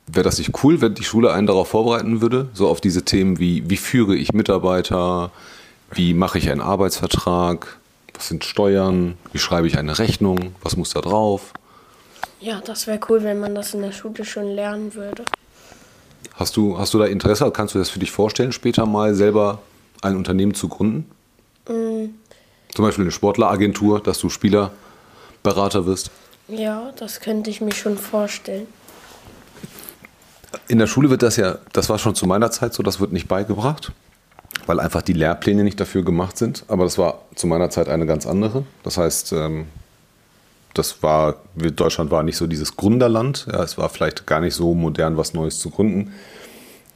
wäre 0.07 0.23
das 0.23 0.37
nicht 0.37 0.63
cool, 0.63 0.79
wenn 0.79 0.93
die 0.93 1.03
Schule 1.03 1.33
einen 1.33 1.45
darauf 1.45 1.67
vorbereiten 1.67 2.21
würde? 2.21 2.47
So 2.53 2.69
auf 2.69 2.79
diese 2.79 3.03
Themen 3.03 3.37
wie, 3.37 3.69
wie 3.69 3.77
führe 3.77 4.15
ich 4.15 4.31
Mitarbeiter, 4.31 5.31
wie 5.91 6.13
mache 6.13 6.37
ich 6.37 6.49
einen 6.49 6.61
Arbeitsvertrag, 6.61 7.79
was 8.13 8.29
sind 8.29 8.45
Steuern, 8.45 9.17
wie 9.33 9.39
schreibe 9.39 9.67
ich 9.67 9.77
eine 9.77 9.99
Rechnung, 9.99 10.55
was 10.61 10.77
muss 10.77 10.91
da 10.91 11.01
drauf? 11.01 11.51
Ja, 12.39 12.61
das 12.61 12.87
wäre 12.87 12.99
cool, 13.09 13.23
wenn 13.23 13.39
man 13.39 13.53
das 13.53 13.73
in 13.73 13.81
der 13.81 13.91
Schule 13.91 14.23
schon 14.23 14.47
lernen 14.47 14.93
würde. 14.95 15.25
Hast 16.35 16.55
du, 16.55 16.77
hast 16.77 16.93
du 16.93 16.99
da 16.99 17.05
Interesse? 17.05 17.51
Kannst 17.51 17.75
du 17.75 17.79
das 17.79 17.89
für 17.89 17.99
dich 17.99 18.11
vorstellen, 18.11 18.53
später 18.53 18.85
mal 18.85 19.13
selber 19.13 19.59
ein 20.01 20.15
Unternehmen 20.15 20.53
zu 20.53 20.69
gründen? 20.69 21.09
Mhm. 21.67 22.13
Zum 22.73 22.85
Beispiel 22.85 23.03
eine 23.03 23.11
Sportleragentur, 23.11 24.01
dass 24.01 24.19
du 24.19 24.29
Spielerberater 24.29 25.85
wirst? 25.85 26.11
Ja, 26.47 26.91
das 26.95 27.19
könnte 27.19 27.49
ich 27.49 27.59
mir 27.59 27.73
schon 27.73 27.97
vorstellen. 27.97 28.67
In 30.67 30.79
der 30.79 30.87
Schule 30.87 31.09
wird 31.09 31.23
das 31.23 31.35
ja, 31.35 31.57
das 31.73 31.89
war 31.89 31.99
schon 31.99 32.15
zu 32.15 32.25
meiner 32.25 32.51
Zeit 32.51 32.73
so, 32.73 32.83
das 32.83 32.99
wird 32.99 33.11
nicht 33.11 33.27
beigebracht, 33.27 33.91
weil 34.65 34.79
einfach 34.79 35.01
die 35.01 35.13
Lehrpläne 35.13 35.63
nicht 35.63 35.79
dafür 35.79 36.03
gemacht 36.03 36.37
sind. 36.37 36.63
Aber 36.67 36.85
das 36.85 36.97
war 36.97 37.21
zu 37.35 37.47
meiner 37.47 37.69
Zeit 37.69 37.89
eine 37.89 38.05
ganz 38.05 38.25
andere. 38.25 38.63
Das 38.83 38.97
heißt, 38.97 39.33
ähm, 39.33 39.67
das 40.73 41.01
war, 41.03 41.37
Deutschland 41.55 42.11
war 42.11 42.23
nicht 42.23 42.37
so 42.37 42.47
dieses 42.47 42.75
Gründerland. 42.75 43.47
Ja, 43.51 43.63
es 43.63 43.77
war 43.77 43.89
vielleicht 43.89 44.25
gar 44.27 44.39
nicht 44.39 44.53
so 44.53 44.73
modern, 44.73 45.17
was 45.17 45.33
Neues 45.33 45.59
zu 45.59 45.69
gründen. 45.69 46.13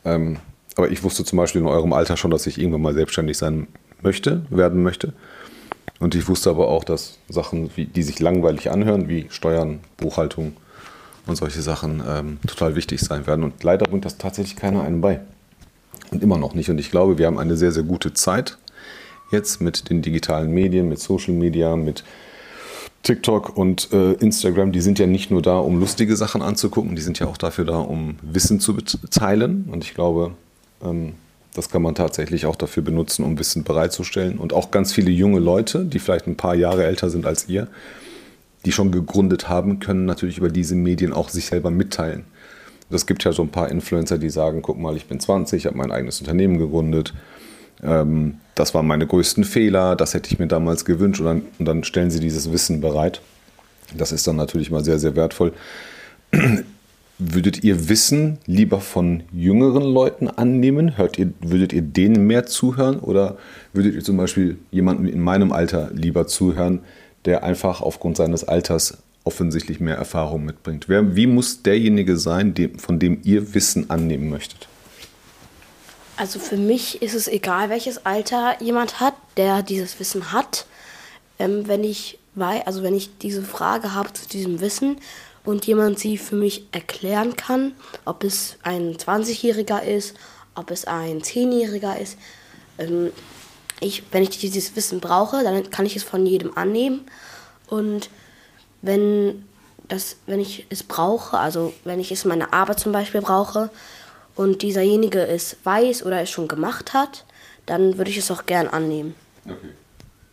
Ähm, 0.06 0.38
aber 0.75 0.89
ich 0.89 1.03
wusste 1.03 1.24
zum 1.24 1.38
Beispiel 1.38 1.62
in 1.62 1.68
eurem 1.68 1.94
Alter 1.94 2.18
schon, 2.18 2.32
dass 2.32 2.48
ich 2.48 2.58
irgendwann 2.58 2.82
mal 2.82 2.94
selbstständig 2.94 3.38
sein 3.38 3.68
möchte, 4.01 4.46
werden 4.50 4.84
möchte. 4.84 5.13
Und 6.00 6.15
ich 6.15 6.27
wusste 6.27 6.50
aber 6.50 6.68
auch, 6.68 6.84
dass 6.84 7.20
Sachen, 7.30 7.70
wie, 7.75 7.86
die 7.86 8.03
sich 8.03 8.20
langweilig 8.20 8.72
anhören, 8.72 9.08
wie 9.08 9.27
Steuern, 9.30 9.80
Buchhaltung 9.98 10.53
und 11.25 11.36
solche 11.36 11.62
Sachen, 11.62 12.03
ähm, 12.08 12.39
total 12.46 12.75
wichtig 12.75 13.01
sein 13.01 13.25
werden. 13.27 13.44
Und 13.44 13.63
leider 13.63 13.86
bringt 13.86 14.06
das 14.06 14.18
tatsächlich 14.18 14.56
keiner 14.56 14.84
einem 14.84 15.01
bei. 15.01 15.22
Und 16.12 16.22
immer 16.22 16.38
noch 16.38 16.53
nicht. 16.53 16.70
Und 16.70 16.80
ich 16.80 16.92
glaube, 16.92 17.18
wir 17.18 17.27
haben 17.27 17.39
eine 17.39 17.56
sehr, 17.56 17.72
sehr 17.72 17.84
gute 17.84 18.13
Zeit 18.13 18.58
jetzt 19.32 19.62
mit 19.62 19.89
den 19.89 20.01
digitalen 20.01 20.51
Medien, 20.51 20.89
mit 20.89 21.00
Social 21.00 21.34
Media, 21.34 21.75
mit 21.75 22.03
TikTok 23.03 23.57
und 23.57 23.91
äh, 23.91 24.13
Instagram, 24.13 24.72
die 24.72 24.79
sind 24.79 24.98
ja 24.98 25.05
nicht 25.05 25.29
nur 25.29 25.41
da, 25.41 25.57
um 25.57 25.79
lustige 25.79 26.15
Sachen 26.15 26.41
anzugucken, 26.41 26.95
die 26.95 27.01
sind 27.01 27.19
ja 27.19 27.27
auch 27.27 27.38
dafür 27.38 27.65
da, 27.65 27.77
um 27.77 28.15
Wissen 28.22 28.62
zu 28.62 28.74
teilen. 28.74 29.67
Und 29.69 29.83
ich 29.83 29.93
glaube, 29.93 30.31
ähm, 30.81 31.13
das 31.53 31.69
kann 31.69 31.81
man 31.81 31.95
tatsächlich 31.95 32.45
auch 32.45 32.55
dafür 32.55 32.81
benutzen, 32.81 33.24
um 33.25 33.38
Wissen 33.38 33.65
bereitzustellen. 33.65 34.38
Und 34.38 34.53
auch 34.53 34.72
ganz 34.72 34.93
viele 34.93 35.12
junge 35.12 35.39
Leute, 35.39 35.83
die 35.83 36.00
vielleicht 36.00 36.27
ein 36.27 36.38
paar 36.38 36.55
Jahre 36.55 36.86
älter 36.86 37.10
sind 37.10 37.25
als 37.25 37.50
ihr, 37.50 37.67
die 38.65 38.72
schon 38.72 38.91
gegründet 38.91 39.50
haben, 39.50 39.79
können 39.79 40.05
natürlich 40.05 40.38
über 40.38 40.50
diese 40.50 40.75
Medien 40.75 41.12
auch 41.12 41.27
sich 41.27 41.48
selber 41.48 41.72
mitteilen. 41.72 42.24
Es 42.89 43.05
gibt 43.05 43.24
ja 43.25 43.33
so 43.33 43.41
ein 43.41 43.50
paar 43.50 43.69
Influencer, 43.69 44.17
die 44.17 44.29
sagen, 44.29 44.62
guck 44.62 44.79
mal, 44.79 44.95
ich 44.95 45.07
bin 45.07 45.19
20, 45.19 45.57
ich 45.57 45.65
habe 45.65 45.77
mein 45.77 45.91
eigenes 45.91 46.22
Unternehmen 46.22 46.57
gegründet 46.57 47.13
ähm, 47.84 48.36
das 48.56 48.74
waren 48.74 48.88
meine 48.88 49.08
größten 49.08 49.44
Fehler, 49.44 49.96
das 49.96 50.13
hätte 50.13 50.32
ich 50.32 50.40
mir 50.40 50.48
damals 50.48 50.86
gewünscht 50.86 51.20
und 51.22 51.25
dann, 51.25 51.42
und 51.60 51.66
dann 51.66 51.84
stellen 51.84 52.12
sie 52.12 52.20
dieses 52.20 52.52
Wissen 52.52 52.82
bereit. 52.82 53.22
Das 53.98 54.12
ist 54.12 54.25
dann 54.28 54.36
natürlich 54.36 54.72
mal 54.72 54.84
sehr, 54.84 55.00
sehr 55.00 55.16
wertvoll. 55.16 55.54
Würdet 57.20 57.63
ihr 57.63 57.90
Wissen 57.90 58.40
lieber 58.48 58.82
von 58.82 59.24
jüngeren 59.32 59.84
Leuten 59.84 60.28
annehmen? 60.28 60.98
Hört 60.98 61.20
ihr, 61.20 61.32
würdet 61.42 61.72
ihr 61.72 61.84
denen 61.84 62.25
mehr 62.25 62.48
zuhören 62.48 63.00
oder 63.00 63.38
würdet 63.72 63.94
ihr 63.94 64.04
zum 64.04 64.18
Beispiel 64.18 64.58
jemandem 64.72 65.06
in 65.08 65.22
meinem 65.22 65.52
Alter 65.52 65.92
lieber 65.94 66.25
zuhören, 66.25 66.80
der 67.25 67.44
einfach 67.44 67.82
aufgrund 67.82 68.18
seines 68.18 68.44
Alters 68.44 68.98
offensichtlich 69.24 69.80
mehr 69.80 69.96
Erfahrung 69.96 70.44
mitbringt? 70.44 70.90
Wer, 70.90 71.16
wie 71.16 71.28
muss 71.28 71.62
derjenige 71.62 72.18
sein, 72.18 72.56
dem, 72.56 72.80
von 72.80 72.98
dem 72.98 73.20
ihr 73.24 73.54
Wissen 73.54 73.92
annehmen 73.92 74.30
möchtet? 74.30 74.68
Also 76.24 76.39
für 76.39 76.56
mich 76.56 77.01
ist 77.01 77.15
es 77.15 77.27
egal, 77.27 77.70
welches 77.70 78.06
Alter 78.06 78.56
jemand 78.62 79.01
hat, 79.01 79.13
der 79.36 79.62
dieses 79.62 80.00
Wissen 80.00 80.32
hat. 80.32 80.65
Ähm, 81.38 81.68
wenn 81.68 81.84
ich 81.84 82.18
weiß, 82.36 82.65
also 82.65 82.82
wenn 82.82 82.96
ich 82.96 83.18
diese 83.18 83.44
Frage 83.44 83.94
habe 83.94 84.13
zu 84.13 84.30
diesem 84.30 84.62
Wissen 84.62 85.00
und 85.44 85.65
jemand 85.65 86.00
sie 86.00 86.18
für 86.18 86.38
mich 86.38 86.65
erklären 86.72 87.36
kann, 87.36 87.74
ob 88.06 88.24
es 88.24 88.56
ein 88.63 88.96
20-Jähriger 88.96 89.84
ist, 89.84 90.15
ob 90.56 90.72
es 90.72 90.86
ein 90.86 91.20
10-Jähriger 91.20 91.98
ist, 92.00 92.18
ähm, 92.77 93.12
ich, 93.82 94.03
wenn 94.13 94.24
ich 94.24 94.30
dieses 94.30 94.77
Wissen 94.77 95.01
brauche, 95.01 95.44
dann 95.44 95.72
kann 95.72 95.86
ich 95.86 95.98
es 95.98 96.03
von 96.03 96.25
jedem 96.25 96.58
annehmen. 96.58 97.01
Und 97.68 98.10
wenn, 98.82 99.44
das, 99.89 100.15
wenn 100.25 100.39
ich 100.39 100.68
es 100.70 100.84
brauche, 100.84 101.38
also 101.38 101.74
wenn 101.84 102.00
ich 102.00 102.13
es 102.13 102.24
in 102.24 102.30
meiner 102.30 102.53
Arbeit 102.53 102.80
zum 102.80 102.94
Beispiel 102.94 103.20
brauche, 103.20 103.70
und 104.36 104.62
dieserjenige 104.62 105.25
es 105.25 105.58
weiß 105.63 106.06
oder 106.06 106.22
es 106.22 106.30
schon 106.30 106.48
gemacht 106.48 106.94
hat, 106.94 107.25
dann 107.66 107.98
würde 107.98 108.12
ich 108.12 108.18
es 108.18 108.32
auch 108.32 108.46
gern 108.46 108.68
annehmen. 108.68 109.16
Okay. 109.46 109.70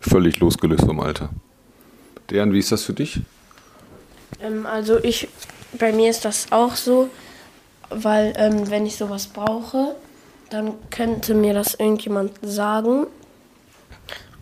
Völlig 0.01 0.41
losgelöst 0.41 0.85
vom 0.85 1.01
Alter. 1.01 1.31
Dejan, 2.31 2.53
wie 2.53 2.59
ist 2.59 2.73
das 2.73 2.85
für 2.85 2.95
dich? 2.95 3.21
Ähm, 4.41 4.67
also 4.67 5.03
ich, 5.03 5.29
bei 5.79 5.93
mir 5.93 6.11
ist 6.11 6.25
das 6.25 6.51
auch 6.51 6.75
so, 6.75 7.11
weil 7.91 8.33
ähm, 8.37 8.71
wenn 8.71 8.87
ich 8.87 8.97
sowas 8.97 9.27
brauche, 9.27 9.95
dann 10.49 10.75
könnte 10.91 11.35
mir 11.35 11.55
das 11.55 11.75
irgendjemand 11.75 12.33
sagen. 12.43 13.07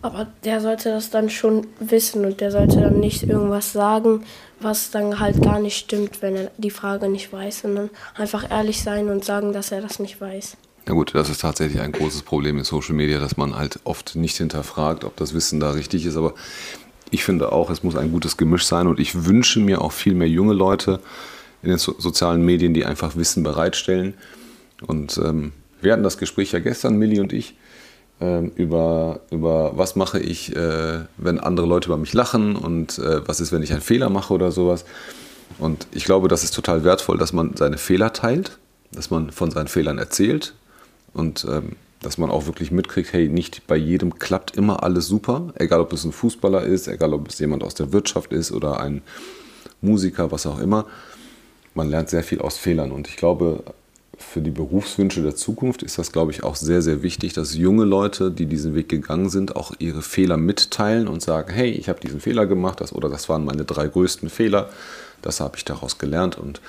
Aber 0.01 0.27
der 0.45 0.61
sollte 0.61 0.89
das 0.89 1.09
dann 1.09 1.29
schon 1.29 1.67
wissen 1.79 2.25
und 2.25 2.39
der 2.39 2.51
sollte 2.51 2.79
dann 2.79 2.99
nicht 2.99 3.23
irgendwas 3.23 3.73
sagen, 3.73 4.23
was 4.61 4.91
dann 4.91 5.19
halt 5.19 5.41
gar 5.41 5.59
nicht 5.59 5.77
stimmt, 5.77 6.21
wenn 6.21 6.35
er 6.35 6.51
die 6.57 6.69
Frage 6.69 7.09
nicht 7.09 7.33
weiß, 7.33 7.61
sondern 7.61 7.89
einfach 8.15 8.49
ehrlich 8.49 8.81
sein 8.81 9.09
und 9.09 9.25
sagen, 9.25 9.51
dass 9.51 9.71
er 9.71 9.81
das 9.81 9.99
nicht 9.99 10.21
weiß. 10.21 10.55
Na 10.85 10.93
gut, 10.93 11.13
das 11.13 11.29
ist 11.29 11.41
tatsächlich 11.41 11.81
ein 11.81 11.91
großes 11.91 12.23
Problem 12.23 12.57
in 12.57 12.63
Social 12.63 12.95
Media, 12.95 13.19
dass 13.19 13.37
man 13.37 13.55
halt 13.55 13.79
oft 13.83 14.15
nicht 14.15 14.37
hinterfragt, 14.37 15.03
ob 15.03 15.17
das 15.17 15.33
Wissen 15.33 15.59
da 15.59 15.71
richtig 15.71 16.05
ist. 16.05 16.15
Aber 16.15 16.33
ich 17.11 17.23
finde 17.23 17.51
auch, 17.51 17.69
es 17.69 17.83
muss 17.83 17.95
ein 17.95 18.11
gutes 18.11 18.37
Gemisch 18.37 18.65
sein 18.65 18.87
und 18.87 18.99
ich 18.99 19.25
wünsche 19.25 19.59
mir 19.59 19.81
auch 19.81 19.91
viel 19.91 20.15
mehr 20.15 20.29
junge 20.29 20.53
Leute 20.53 20.99
in 21.61 21.69
den 21.69 21.77
so 21.77 21.93
sozialen 21.99 22.43
Medien, 22.43 22.73
die 22.73 22.85
einfach 22.85 23.15
Wissen 23.17 23.43
bereitstellen. 23.43 24.13
Und 24.87 25.19
ähm, 25.23 25.51
wir 25.81 25.91
hatten 25.91 26.03
das 26.03 26.17
Gespräch 26.17 26.53
ja 26.53 26.59
gestern, 26.59 26.97
Millie 26.97 27.21
und 27.21 27.33
ich, 27.33 27.55
über, 28.19 29.21
über 29.31 29.77
was 29.77 29.95
mache 29.95 30.19
ich, 30.19 30.55
äh, 30.55 30.99
wenn 31.17 31.39
andere 31.39 31.65
Leute 31.65 31.87
über 31.87 31.97
mich 31.97 32.13
lachen 32.13 32.55
und 32.55 32.99
äh, 32.99 33.27
was 33.27 33.39
ist, 33.39 33.51
wenn 33.51 33.63
ich 33.63 33.71
einen 33.71 33.81
Fehler 33.81 34.09
mache 34.09 34.33
oder 34.33 34.51
sowas. 34.51 34.83
Und 35.57 35.87
ich 35.91 36.05
glaube, 36.05 36.27
das 36.27 36.43
ist 36.43 36.53
total 36.53 36.83
wertvoll, 36.83 37.17
dass 37.17 37.33
man 37.33 37.55
seine 37.55 37.77
Fehler 37.77 38.13
teilt, 38.13 38.57
dass 38.91 39.09
man 39.09 39.31
von 39.31 39.51
seinen 39.51 39.67
Fehlern 39.67 39.97
erzählt 39.97 40.53
und 41.13 41.45
ähm, 41.49 41.75
dass 42.01 42.17
man 42.17 42.29
auch 42.29 42.45
wirklich 42.45 42.71
mitkriegt, 42.71 43.11
hey, 43.13 43.27
nicht 43.27 43.67
bei 43.67 43.75
jedem 43.75 44.19
klappt 44.19 44.55
immer 44.55 44.83
alles 44.83 45.07
super, 45.07 45.53
egal 45.55 45.81
ob 45.81 45.91
es 45.91 46.05
ein 46.05 46.11
Fußballer 46.11 46.63
ist, 46.63 46.87
egal 46.87 47.13
ob 47.13 47.27
es 47.27 47.39
jemand 47.39 47.63
aus 47.63 47.75
der 47.75 47.91
Wirtschaft 47.91 48.31
ist 48.31 48.51
oder 48.51 48.79
ein 48.79 49.01
Musiker, 49.81 50.31
was 50.31 50.45
auch 50.45 50.59
immer. 50.59 50.85
Man 51.73 51.89
lernt 51.89 52.09
sehr 52.09 52.23
viel 52.23 52.39
aus 52.39 52.57
Fehlern 52.57 52.91
und 52.91 53.07
ich 53.07 53.17
glaube, 53.17 53.63
für 54.19 54.41
die 54.41 54.51
Berufswünsche 54.51 55.23
der 55.23 55.35
Zukunft 55.35 55.81
ist 55.81 55.97
das, 55.97 56.11
glaube 56.11 56.31
ich, 56.31 56.43
auch 56.43 56.55
sehr, 56.55 56.81
sehr 56.81 57.01
wichtig, 57.01 57.33
dass 57.33 57.55
junge 57.55 57.85
Leute, 57.85 58.31
die 58.31 58.45
diesen 58.45 58.75
Weg 58.75 58.89
gegangen 58.89 59.29
sind, 59.29 59.55
auch 59.55 59.73
ihre 59.79 60.01
Fehler 60.01 60.37
mitteilen 60.37 61.07
und 61.07 61.21
sagen, 61.21 61.51
hey, 61.51 61.71
ich 61.71 61.89
habe 61.89 61.99
diesen 61.99 62.19
Fehler 62.19 62.45
gemacht, 62.45 62.81
das, 62.81 62.93
oder 62.93 63.09
das 63.09 63.29
waren 63.29 63.45
meine 63.45 63.65
drei 63.65 63.87
größten 63.87 64.29
Fehler, 64.29 64.69
das 65.21 65.39
habe 65.39 65.57
ich 65.57 65.65
daraus 65.65 65.97
gelernt 65.97 66.37
und 66.37 66.61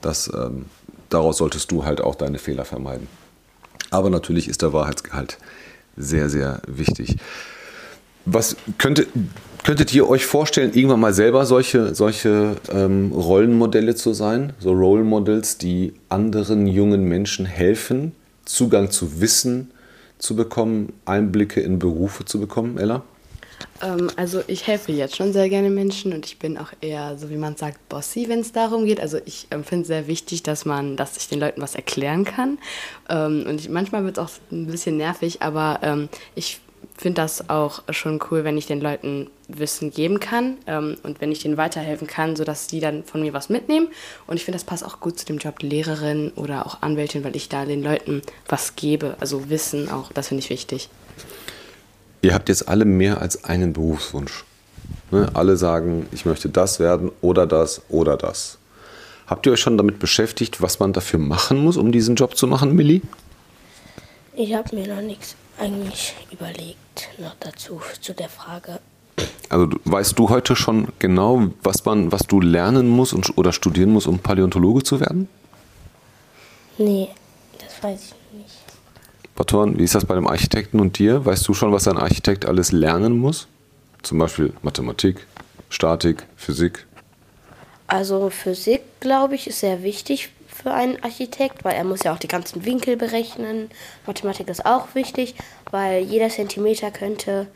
das, 0.00 0.30
ähm, 0.34 0.66
daraus 1.08 1.38
solltest 1.38 1.70
du 1.70 1.84
halt 1.84 2.00
auch 2.00 2.14
deine 2.14 2.38
Fehler 2.38 2.64
vermeiden. 2.64 3.06
Aber 3.90 4.10
natürlich 4.10 4.48
ist 4.48 4.62
der 4.62 4.72
Wahrheitsgehalt 4.72 5.38
sehr, 5.96 6.28
sehr 6.28 6.60
wichtig. 6.66 7.16
Was 8.26 8.56
könnte, 8.78 9.06
könntet 9.62 9.94
ihr 9.94 10.08
euch 10.08 10.24
vorstellen, 10.24 10.72
irgendwann 10.74 11.00
mal 11.00 11.14
selber 11.14 11.46
solche, 11.46 11.94
solche 11.94 12.56
ähm, 12.72 13.12
Rollenmodelle 13.12 13.94
zu 13.94 14.12
sein? 14.14 14.52
So 14.58 14.72
Role 14.72 15.04
Models, 15.04 15.58
die 15.58 15.94
anderen 16.08 16.66
jungen 16.66 17.04
Menschen 17.04 17.46
helfen, 17.46 18.12
Zugang 18.44 18.90
zu 18.90 19.20
Wissen 19.20 19.70
zu 20.18 20.36
bekommen, 20.36 20.92
Einblicke 21.04 21.60
in 21.60 21.78
Berufe 21.78 22.24
zu 22.24 22.40
bekommen, 22.40 22.78
Ella? 22.78 23.02
Ähm, 23.82 24.10
also 24.16 24.42
ich 24.46 24.66
helfe 24.66 24.92
jetzt 24.92 25.16
schon 25.16 25.32
sehr 25.32 25.48
gerne 25.48 25.70
Menschen 25.70 26.12
und 26.12 26.26
ich 26.26 26.38
bin 26.38 26.56
auch 26.58 26.72
eher, 26.80 27.16
so 27.18 27.30
wie 27.30 27.36
man 27.36 27.56
sagt, 27.56 27.88
bossy, 27.88 28.28
wenn 28.28 28.40
es 28.40 28.52
darum 28.52 28.86
geht. 28.86 29.00
Also 29.00 29.18
ich 29.24 29.48
ähm, 29.50 29.64
finde 29.64 29.82
es 29.82 29.88
sehr 29.88 30.06
wichtig, 30.06 30.42
dass 30.42 30.64
man, 30.64 30.96
dass 30.96 31.16
ich 31.16 31.28
den 31.28 31.40
Leuten 31.40 31.60
was 31.60 31.74
erklären 31.74 32.24
kann. 32.24 32.58
Ähm, 33.08 33.44
und 33.48 33.60
ich, 33.60 33.68
manchmal 33.68 34.04
wird 34.04 34.18
es 34.18 34.24
auch 34.24 34.30
ein 34.50 34.66
bisschen 34.66 34.96
nervig, 34.96 35.42
aber 35.42 35.80
ähm, 35.82 36.08
ich 36.34 36.60
finde 36.96 37.22
das 37.22 37.48
auch 37.50 37.82
schon 37.90 38.20
cool, 38.30 38.44
wenn 38.44 38.56
ich 38.56 38.66
den 38.66 38.80
Leuten 38.80 39.28
Wissen 39.48 39.90
geben 39.90 40.20
kann 40.20 40.56
ähm, 40.66 40.96
und 41.02 41.20
wenn 41.20 41.30
ich 41.30 41.40
denen 41.40 41.56
weiterhelfen 41.56 42.06
kann, 42.06 42.36
sodass 42.36 42.66
die 42.66 42.80
dann 42.80 43.04
von 43.04 43.20
mir 43.20 43.32
was 43.32 43.48
mitnehmen. 43.48 43.88
Und 44.26 44.36
ich 44.36 44.44
finde, 44.44 44.56
das 44.56 44.64
passt 44.64 44.84
auch 44.84 45.00
gut 45.00 45.18
zu 45.18 45.26
dem 45.26 45.38
Job 45.38 45.62
Lehrerin 45.62 46.32
oder 46.36 46.66
auch 46.66 46.82
Anwältin, 46.82 47.24
weil 47.24 47.36
ich 47.36 47.48
da 47.48 47.64
den 47.64 47.82
Leuten 47.82 48.22
was 48.48 48.76
gebe, 48.76 49.16
also 49.20 49.50
Wissen 49.50 49.90
auch, 49.90 50.12
das 50.12 50.28
finde 50.28 50.42
ich 50.42 50.50
wichtig. 50.50 50.88
Ihr 52.22 52.32
habt 52.32 52.48
jetzt 52.48 52.68
alle 52.68 52.84
mehr 52.84 53.20
als 53.20 53.44
einen 53.44 53.72
Berufswunsch. 53.72 54.44
Ne? 55.10 55.28
Alle 55.34 55.56
sagen, 55.56 56.06
ich 56.12 56.24
möchte 56.24 56.48
das 56.48 56.80
werden 56.80 57.10
oder 57.20 57.46
das 57.46 57.82
oder 57.88 58.16
das. 58.16 58.58
Habt 59.26 59.46
ihr 59.46 59.52
euch 59.52 59.60
schon 59.60 59.76
damit 59.76 59.98
beschäftigt, 59.98 60.60
was 60.62 60.80
man 60.80 60.92
dafür 60.92 61.18
machen 61.18 61.58
muss, 61.58 61.76
um 61.76 61.92
diesen 61.92 62.14
Job 62.14 62.36
zu 62.36 62.46
machen, 62.46 62.74
Millie? 62.74 63.02
Ich 64.36 64.54
habe 64.54 64.74
mir 64.74 64.88
noch 64.88 65.02
nichts 65.02 65.36
eigentlich 65.58 66.14
überlegt 66.30 67.08
noch 67.18 67.34
dazu, 67.40 67.80
zu 68.00 68.12
der 68.12 68.28
Frage. 68.28 68.80
Also 69.48 69.68
weißt 69.84 70.18
du 70.18 70.28
heute 70.28 70.56
schon 70.56 70.88
genau, 70.98 71.48
was, 71.62 71.84
man, 71.84 72.10
was 72.10 72.22
du 72.22 72.40
lernen 72.40 72.88
musst 72.88 73.12
und, 73.12 73.36
oder 73.38 73.52
studieren 73.52 73.90
musst, 73.90 74.06
um 74.06 74.18
Paläontologe 74.18 74.82
zu 74.82 75.00
werden? 75.00 75.28
Nee, 76.78 77.08
das 77.58 77.82
weiß 77.82 78.00
ich 78.00 78.38
nicht. 78.38 78.58
Baton, 79.36 79.78
wie 79.78 79.84
ist 79.84 79.94
das 79.94 80.04
bei 80.04 80.14
dem 80.14 80.26
Architekten 80.26 80.80
und 80.80 80.98
dir? 80.98 81.24
Weißt 81.24 81.46
du 81.46 81.54
schon, 81.54 81.72
was 81.72 81.88
ein 81.88 81.98
Architekt 81.98 82.46
alles 82.46 82.72
lernen 82.72 83.18
muss? 83.18 83.46
Zum 84.02 84.18
Beispiel 84.18 84.52
Mathematik, 84.62 85.26
Statik, 85.68 86.24
Physik? 86.36 86.86
Also 87.86 88.30
Physik, 88.30 88.82
glaube 89.00 89.34
ich, 89.34 89.46
ist 89.46 89.60
sehr 89.60 89.82
wichtig 89.82 90.30
für 90.54 90.72
einen 90.72 91.02
Architekt, 91.02 91.64
weil 91.64 91.74
er 91.74 91.84
muss 91.84 92.04
ja 92.04 92.14
auch 92.14 92.18
die 92.18 92.28
ganzen 92.28 92.64
Winkel 92.64 92.96
berechnen. 92.96 93.70
Mathematik 94.06 94.48
ist 94.48 94.64
auch 94.64 94.94
wichtig, 94.94 95.34
weil 95.72 96.02
jeder 96.02 96.28
Zentimeter 96.28 96.92
könnte 96.92 97.48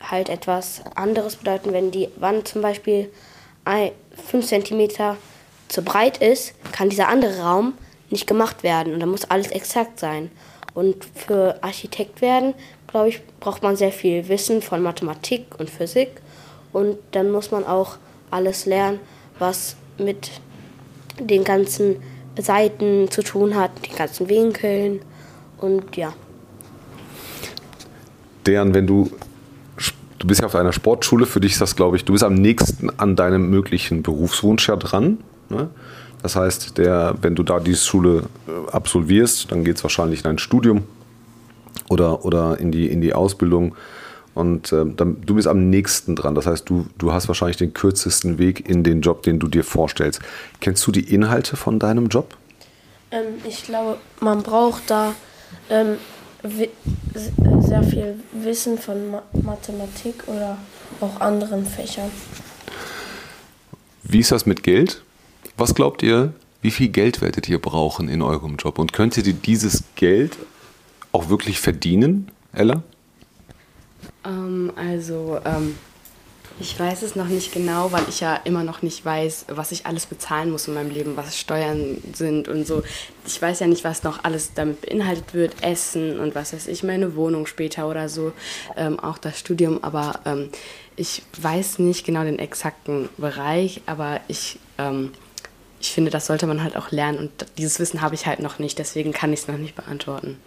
halt 0.00 0.30
etwas 0.30 0.82
anderes 0.94 1.36
bedeuten, 1.36 1.72
wenn 1.72 1.90
die 1.90 2.08
Wand 2.16 2.48
zum 2.48 2.62
Beispiel 2.62 3.12
5 4.30 4.46
cm 4.46 4.88
zu 5.68 5.82
breit 5.82 6.18
ist, 6.18 6.54
kann 6.72 6.88
dieser 6.88 7.08
andere 7.08 7.42
Raum 7.42 7.74
nicht 8.08 8.26
gemacht 8.26 8.62
werden. 8.62 8.94
Und 8.94 9.00
da 9.00 9.06
muss 9.06 9.26
alles 9.26 9.48
exakt 9.48 10.00
sein. 10.00 10.30
Und 10.72 11.04
für 11.14 11.58
Architekt 11.62 12.22
werden, 12.22 12.54
glaube 12.86 13.10
ich, 13.10 13.20
braucht 13.40 13.62
man 13.62 13.76
sehr 13.76 13.92
viel 13.92 14.28
Wissen 14.28 14.62
von 14.62 14.80
Mathematik 14.80 15.58
und 15.58 15.68
Physik. 15.68 16.22
Und 16.72 16.96
dann 17.10 17.30
muss 17.30 17.50
man 17.50 17.66
auch 17.66 17.98
alles 18.30 18.64
lernen, 18.64 19.00
was 19.38 19.76
mit 19.98 20.30
den 21.20 21.44
ganzen 21.44 21.96
Seiten 22.42 23.10
zu 23.10 23.22
tun 23.22 23.54
hat, 23.54 23.70
den 23.86 23.96
ganzen 23.96 24.28
Winkeln 24.28 25.00
und 25.58 25.96
ja. 25.96 26.12
Deren, 28.46 28.74
wenn 28.74 28.86
du, 28.86 29.10
du 30.18 30.26
bist 30.26 30.40
ja 30.40 30.46
auf 30.46 30.54
einer 30.54 30.72
Sportschule, 30.72 31.26
für 31.26 31.40
dich 31.40 31.52
ist 31.52 31.60
das, 31.60 31.76
glaube 31.76 31.96
ich, 31.96 32.04
du 32.04 32.12
bist 32.12 32.24
am 32.24 32.34
nächsten 32.34 32.90
an 32.98 33.16
deinem 33.16 33.50
möglichen 33.50 34.02
Berufswunsch 34.02 34.68
ja 34.68 34.76
dran. 34.76 35.18
Ne? 35.48 35.68
Das 36.22 36.36
heißt, 36.36 36.78
der, 36.78 37.14
wenn 37.20 37.34
du 37.34 37.42
da 37.42 37.60
diese 37.60 37.84
Schule 37.84 38.24
äh, 38.46 38.70
absolvierst, 38.70 39.52
dann 39.52 39.64
geht 39.64 39.76
es 39.76 39.82
wahrscheinlich 39.82 40.24
in 40.24 40.30
ein 40.30 40.38
Studium 40.38 40.84
oder, 41.88 42.24
oder 42.24 42.58
in, 42.58 42.72
die, 42.72 42.86
in 42.86 43.00
die 43.00 43.14
Ausbildung. 43.14 43.74
Und 44.34 44.72
äh, 44.72 44.84
dann, 44.84 45.20
du 45.24 45.34
bist 45.34 45.48
am 45.48 45.70
nächsten 45.70 46.14
dran. 46.14 46.34
Das 46.34 46.46
heißt, 46.46 46.68
du, 46.68 46.86
du 46.98 47.12
hast 47.12 47.28
wahrscheinlich 47.28 47.56
den 47.56 47.74
kürzesten 47.74 48.38
Weg 48.38 48.68
in 48.68 48.84
den 48.84 49.00
Job, 49.00 49.22
den 49.22 49.38
du 49.38 49.48
dir 49.48 49.64
vorstellst. 49.64 50.20
Kennst 50.60 50.86
du 50.86 50.92
die 50.92 51.12
Inhalte 51.12 51.56
von 51.56 51.78
deinem 51.78 52.08
Job? 52.08 52.36
Ähm, 53.10 53.34
ich 53.46 53.64
glaube, 53.64 53.98
man 54.20 54.42
braucht 54.42 54.82
da 54.90 55.14
ähm, 55.70 55.96
sehr 57.60 57.82
viel 57.82 58.20
Wissen 58.32 58.78
von 58.78 59.10
Ma 59.10 59.22
Mathematik 59.32 60.28
oder 60.28 60.58
auch 61.00 61.20
anderen 61.20 61.66
Fächern. 61.66 62.10
Wie 64.04 64.20
ist 64.20 64.32
das 64.32 64.46
mit 64.46 64.62
Geld? 64.62 65.02
Was 65.56 65.74
glaubt 65.74 66.02
ihr, 66.02 66.32
wie 66.62 66.70
viel 66.70 66.88
Geld 66.88 67.20
werdet 67.20 67.48
ihr 67.48 67.60
brauchen 67.60 68.08
in 68.08 68.22
eurem 68.22 68.56
Job? 68.56 68.78
Und 68.78 68.92
könnt 68.92 69.16
ihr 69.16 69.22
dieses 69.32 69.84
Geld 69.96 70.36
auch 71.12 71.28
wirklich 71.28 71.60
verdienen, 71.60 72.30
Ella? 72.52 72.82
Ähm, 74.24 74.72
also, 74.76 75.40
ähm, 75.44 75.76
ich 76.60 76.78
weiß 76.78 77.02
es 77.02 77.14
noch 77.14 77.28
nicht 77.28 77.52
genau, 77.52 77.92
weil 77.92 78.02
ich 78.08 78.20
ja 78.20 78.34
immer 78.44 78.64
noch 78.64 78.82
nicht 78.82 79.04
weiß, 79.04 79.46
was 79.48 79.70
ich 79.70 79.86
alles 79.86 80.06
bezahlen 80.06 80.50
muss 80.50 80.66
in 80.66 80.74
meinem 80.74 80.90
Leben, 80.90 81.16
was 81.16 81.38
Steuern 81.38 81.98
sind 82.12 82.48
und 82.48 82.66
so. 82.66 82.82
Ich 83.26 83.40
weiß 83.40 83.60
ja 83.60 83.68
nicht, 83.68 83.84
was 83.84 84.02
noch 84.02 84.24
alles 84.24 84.54
damit 84.54 84.80
beinhaltet 84.80 85.34
wird, 85.34 85.62
Essen 85.62 86.18
und 86.18 86.34
was 86.34 86.52
weiß 86.52 86.66
ich, 86.66 86.82
meine 86.82 87.14
Wohnung 87.14 87.46
später 87.46 87.88
oder 87.88 88.08
so, 88.08 88.32
ähm, 88.76 88.98
auch 88.98 89.18
das 89.18 89.38
Studium. 89.38 89.84
Aber 89.84 90.20
ähm, 90.24 90.48
ich 90.96 91.22
weiß 91.40 91.78
nicht 91.78 92.04
genau 92.04 92.24
den 92.24 92.40
exakten 92.40 93.08
Bereich, 93.18 93.82
aber 93.86 94.20
ich 94.26 94.58
ähm, 94.78 95.12
ich 95.80 95.92
finde, 95.92 96.10
das 96.10 96.26
sollte 96.26 96.46
man 96.46 96.62
halt 96.62 96.76
auch 96.76 96.90
lernen 96.90 97.18
und 97.18 97.30
dieses 97.56 97.78
Wissen 97.78 98.00
habe 98.00 98.14
ich 98.14 98.26
halt 98.26 98.40
noch 98.40 98.58
nicht, 98.58 98.78
deswegen 98.78 99.12
kann 99.12 99.32
ich 99.32 99.40
es 99.40 99.48
noch 99.48 99.58
nicht 99.58 99.76
beantworten. 99.76 100.38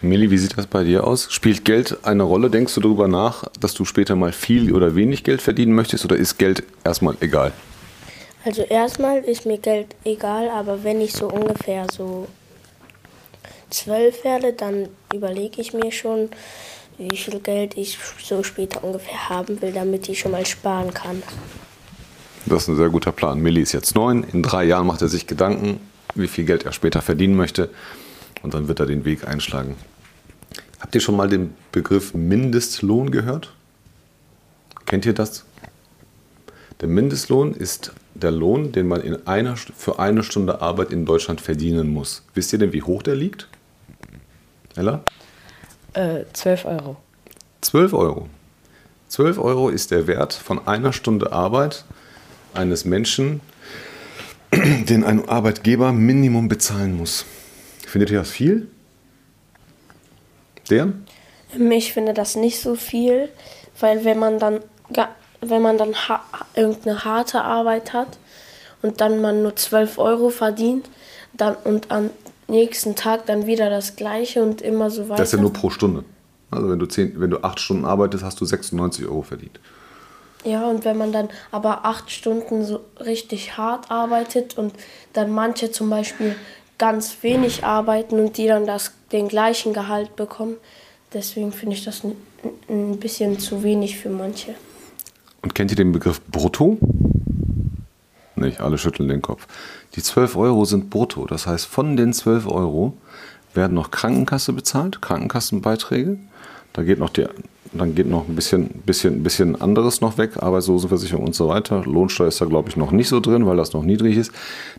Milli, 0.00 0.30
wie 0.30 0.38
sieht 0.38 0.56
das 0.56 0.68
bei 0.68 0.84
dir 0.84 1.04
aus? 1.04 1.32
Spielt 1.32 1.64
Geld 1.64 1.98
eine 2.04 2.22
Rolle? 2.22 2.50
Denkst 2.50 2.74
du 2.74 2.80
darüber 2.80 3.08
nach, 3.08 3.44
dass 3.58 3.74
du 3.74 3.84
später 3.84 4.14
mal 4.14 4.32
viel 4.32 4.72
oder 4.72 4.94
wenig 4.94 5.24
Geld 5.24 5.42
verdienen 5.42 5.72
möchtest 5.74 6.04
oder 6.04 6.16
ist 6.16 6.38
Geld 6.38 6.62
erstmal 6.84 7.16
egal? 7.20 7.52
Also 8.44 8.62
erstmal 8.62 9.18
ist 9.24 9.44
mir 9.44 9.58
Geld 9.58 9.96
egal, 10.04 10.50
aber 10.50 10.84
wenn 10.84 11.00
ich 11.00 11.12
so 11.12 11.28
ungefähr 11.28 11.86
so 11.92 12.28
zwölf 13.70 14.22
werde, 14.22 14.52
dann 14.52 14.88
überlege 15.12 15.60
ich 15.60 15.74
mir 15.74 15.90
schon, 15.90 16.28
wie 16.96 17.16
viel 17.16 17.40
Geld 17.40 17.76
ich 17.76 17.98
so 18.22 18.44
später 18.44 18.84
ungefähr 18.84 19.28
haben 19.28 19.60
will, 19.60 19.72
damit 19.72 20.08
ich 20.08 20.20
schon 20.20 20.30
mal 20.30 20.46
sparen 20.46 20.94
kann. 20.94 21.24
Das 22.46 22.62
ist 22.62 22.68
ein 22.68 22.76
sehr 22.76 22.88
guter 22.88 23.10
Plan. 23.10 23.40
Milli 23.40 23.62
ist 23.62 23.72
jetzt 23.72 23.96
neun. 23.96 24.24
In 24.32 24.44
drei 24.44 24.62
Jahren 24.62 24.86
macht 24.86 25.02
er 25.02 25.08
sich 25.08 25.26
Gedanken, 25.26 25.80
wie 26.14 26.28
viel 26.28 26.44
Geld 26.44 26.64
er 26.64 26.72
später 26.72 27.02
verdienen 27.02 27.36
möchte. 27.36 27.68
Und 28.42 28.54
dann 28.54 28.68
wird 28.68 28.80
er 28.80 28.86
den 28.86 29.04
Weg 29.04 29.26
einschlagen. 29.26 29.76
Habt 30.80 30.94
ihr 30.94 31.00
schon 31.00 31.16
mal 31.16 31.28
den 31.28 31.54
Begriff 31.72 32.14
Mindestlohn 32.14 33.10
gehört? 33.10 33.52
Kennt 34.86 35.04
ihr 35.06 35.12
das? 35.12 35.44
Der 36.80 36.88
Mindestlohn 36.88 37.52
ist 37.54 37.92
der 38.14 38.30
Lohn, 38.30 38.72
den 38.72 38.86
man 38.86 39.00
in 39.00 39.26
einer, 39.26 39.56
für 39.56 39.98
eine 39.98 40.22
Stunde 40.22 40.60
Arbeit 40.60 40.92
in 40.92 41.04
Deutschland 41.04 41.40
verdienen 41.40 41.88
muss. 41.88 42.22
Wisst 42.34 42.52
ihr 42.52 42.58
denn, 42.58 42.72
wie 42.72 42.82
hoch 42.82 43.02
der 43.02 43.16
liegt? 43.16 43.48
Ella? 44.76 45.02
Äh, 45.94 46.24
12 46.32 46.64
Euro. 46.66 46.96
12 47.62 47.92
Euro. 47.92 48.28
12 49.08 49.38
Euro 49.38 49.68
ist 49.70 49.90
der 49.90 50.06
Wert 50.06 50.32
von 50.32 50.66
einer 50.66 50.92
Stunde 50.92 51.32
Arbeit 51.32 51.84
eines 52.54 52.84
Menschen, 52.84 53.40
den 54.52 55.02
ein 55.02 55.28
Arbeitgeber 55.28 55.92
Minimum 55.92 56.48
bezahlen 56.48 56.96
muss. 56.96 57.24
Findet 57.88 58.10
ihr 58.10 58.18
das 58.18 58.30
viel? 58.30 58.68
Der? 60.68 60.92
Ich 61.70 61.94
finde 61.94 62.12
das 62.12 62.36
nicht 62.36 62.60
so 62.60 62.74
viel, 62.74 63.30
weil 63.80 64.04
wenn 64.04 64.18
man 64.18 64.38
dann, 64.38 64.60
wenn 65.40 65.62
man 65.62 65.78
dann 65.78 65.94
ha 65.94 66.22
irgendeine 66.54 67.04
harte 67.06 67.40
Arbeit 67.40 67.94
hat 67.94 68.18
und 68.82 69.00
dann 69.00 69.22
man 69.22 69.42
nur 69.42 69.56
12 69.56 69.96
Euro 69.96 70.28
verdient 70.28 70.90
dann, 71.32 71.56
und 71.64 71.90
am 71.90 72.10
nächsten 72.46 72.94
Tag 72.94 73.24
dann 73.24 73.46
wieder 73.46 73.70
das 73.70 73.96
gleiche 73.96 74.42
und 74.42 74.60
immer 74.60 74.90
so 74.90 75.08
weiter. 75.08 75.22
Das 75.22 75.28
ist 75.28 75.38
ja 75.38 75.40
nur 75.40 75.54
pro 75.54 75.70
Stunde. 75.70 76.04
Also 76.50 76.68
wenn 76.68 76.78
du, 76.78 76.86
zehn, 76.86 77.18
wenn 77.18 77.30
du 77.30 77.42
acht 77.42 77.58
Stunden 77.58 77.86
arbeitest, 77.86 78.22
hast 78.22 78.38
du 78.38 78.44
96 78.44 79.06
Euro 79.06 79.22
verdient. 79.22 79.60
Ja, 80.44 80.66
und 80.66 80.84
wenn 80.84 80.96
man 80.96 81.10
dann 81.10 81.30
aber 81.50 81.84
acht 81.84 82.10
Stunden 82.10 82.64
so 82.64 82.80
richtig 83.00 83.56
hart 83.56 83.90
arbeitet 83.90 84.56
und 84.58 84.74
dann 85.14 85.30
manche 85.30 85.70
zum 85.70 85.90
Beispiel 85.90 86.36
ganz 86.78 87.18
wenig 87.22 87.64
arbeiten 87.64 88.18
und 88.18 88.36
die 88.36 88.46
dann 88.46 88.66
das, 88.66 88.92
den 89.12 89.28
gleichen 89.28 89.72
Gehalt 89.72 90.16
bekommen, 90.16 90.56
deswegen 91.12 91.52
finde 91.52 91.76
ich 91.76 91.84
das 91.84 92.02
ein, 92.04 92.98
bisschen 92.98 93.38
zu 93.38 93.62
wenig 93.62 93.98
für 93.98 94.10
manche. 94.10 94.54
Und 95.42 95.54
kennt 95.54 95.70
ihr 95.70 95.76
den 95.76 95.92
Begriff 95.92 96.20
Brutto? 96.30 96.78
Nicht, 98.36 98.60
alle 98.60 98.78
schütteln 98.78 99.08
den 99.08 99.22
Kopf. 99.22 99.46
Die 99.96 100.02
12 100.02 100.36
Euro 100.36 100.64
sind 100.64 100.90
brutto. 100.90 101.26
Das 101.26 101.48
heißt, 101.48 101.66
von 101.66 101.96
den 101.96 102.12
12 102.12 102.46
Euro 102.46 102.96
werden 103.54 103.74
noch 103.74 103.90
Krankenkasse 103.90 104.52
bezahlt, 104.52 105.02
Krankenkassenbeiträge. 105.02 106.18
Da 106.72 106.84
geht 106.84 107.00
noch 107.00 107.10
die 107.10 107.26
dann 107.72 107.94
geht 107.94 108.08
noch 108.08 108.28
ein 108.28 108.34
bisschen, 108.34 108.68
bisschen, 108.86 109.22
bisschen 109.22 109.60
anderes 109.60 110.00
noch 110.00 110.18
weg, 110.18 110.42
Arbeitslosenversicherung 110.42 111.26
und 111.26 111.34
so 111.34 111.48
weiter. 111.48 111.82
Lohnsteuer 111.84 112.28
ist 112.28 112.40
da, 112.40 112.46
glaube 112.46 112.68
ich, 112.68 112.76
noch 112.76 112.92
nicht 112.92 113.08
so 113.08 113.20
drin, 113.20 113.46
weil 113.46 113.56
das 113.56 113.72
noch 113.72 113.82
niedrig 113.82 114.16
ist. 114.16 114.32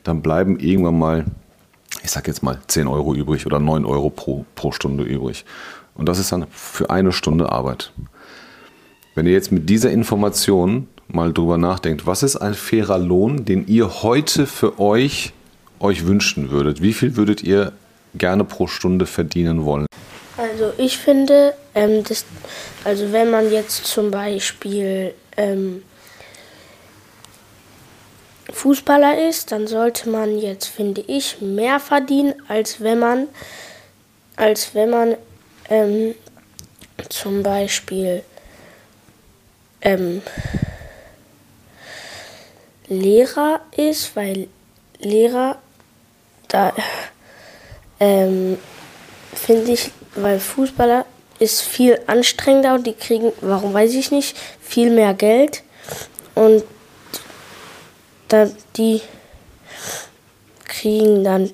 Dann 0.03 0.21
bleiben 0.21 0.59
irgendwann 0.59 0.97
mal, 0.97 1.25
ich 2.03 2.11
sage 2.11 2.27
jetzt 2.27 2.43
mal, 2.43 2.59
10 2.67 2.87
Euro 2.87 3.13
übrig 3.13 3.45
oder 3.45 3.59
9 3.59 3.85
Euro 3.85 4.09
pro, 4.09 4.45
pro 4.55 4.71
Stunde 4.71 5.03
übrig. 5.03 5.45
Und 5.95 6.07
das 6.07 6.19
ist 6.19 6.31
dann 6.31 6.47
für 6.51 6.89
eine 6.89 7.11
Stunde 7.11 7.51
Arbeit. 7.51 7.91
Wenn 9.15 9.25
ihr 9.25 9.33
jetzt 9.33 9.51
mit 9.51 9.69
dieser 9.69 9.91
Information 9.91 10.87
mal 11.07 11.33
drüber 11.33 11.57
nachdenkt, 11.57 12.05
was 12.05 12.23
ist 12.23 12.37
ein 12.37 12.53
fairer 12.53 12.97
Lohn, 12.97 13.43
den 13.45 13.67
ihr 13.67 14.03
heute 14.03 14.45
für 14.45 14.79
euch 14.79 15.33
euch 15.79 16.05
wünschen 16.05 16.51
würdet? 16.51 16.81
Wie 16.81 16.93
viel 16.93 17.15
würdet 17.15 17.43
ihr 17.43 17.73
gerne 18.15 18.43
pro 18.43 18.67
Stunde 18.67 19.05
verdienen 19.05 19.65
wollen? 19.65 19.85
Also 20.37 20.71
ich 20.77 20.97
finde, 20.97 21.53
ähm, 21.75 22.03
das, 22.07 22.25
also 22.83 23.11
wenn 23.11 23.29
man 23.29 23.51
jetzt 23.51 23.85
zum 23.85 24.11
Beispiel 24.11 25.13
ähm, 25.37 25.83
Fußballer 28.51 29.27
ist, 29.27 29.51
dann 29.51 29.67
sollte 29.67 30.09
man 30.09 30.37
jetzt, 30.39 30.67
finde 30.67 31.01
ich, 31.01 31.41
mehr 31.41 31.79
verdienen, 31.79 32.33
als 32.47 32.81
wenn 32.81 32.99
man, 32.99 33.27
als 34.35 34.73
wenn 34.73 34.89
man 34.89 35.15
ähm, 35.69 36.15
zum 37.09 37.43
Beispiel 37.43 38.23
ähm, 39.81 40.21
Lehrer 42.87 43.61
ist, 43.75 44.15
weil 44.15 44.47
Lehrer 44.99 45.57
da 46.47 46.73
ähm, 47.99 48.57
finde 49.33 49.71
ich 49.71 49.91
weil 50.15 50.39
Fußballer 50.39 51.05
ist 51.39 51.61
viel 51.61 51.99
anstrengender 52.07 52.75
und 52.75 52.85
die 52.85 52.93
kriegen, 52.93 53.31
warum 53.41 53.73
weiß 53.73 53.93
ich 53.93 54.11
nicht, 54.11 54.37
viel 54.61 54.89
mehr 54.89 55.13
Geld. 55.13 55.63
Und 56.35 56.63
da, 58.29 58.49
die 58.77 59.01
kriegen 60.65 61.23
dann, 61.23 61.51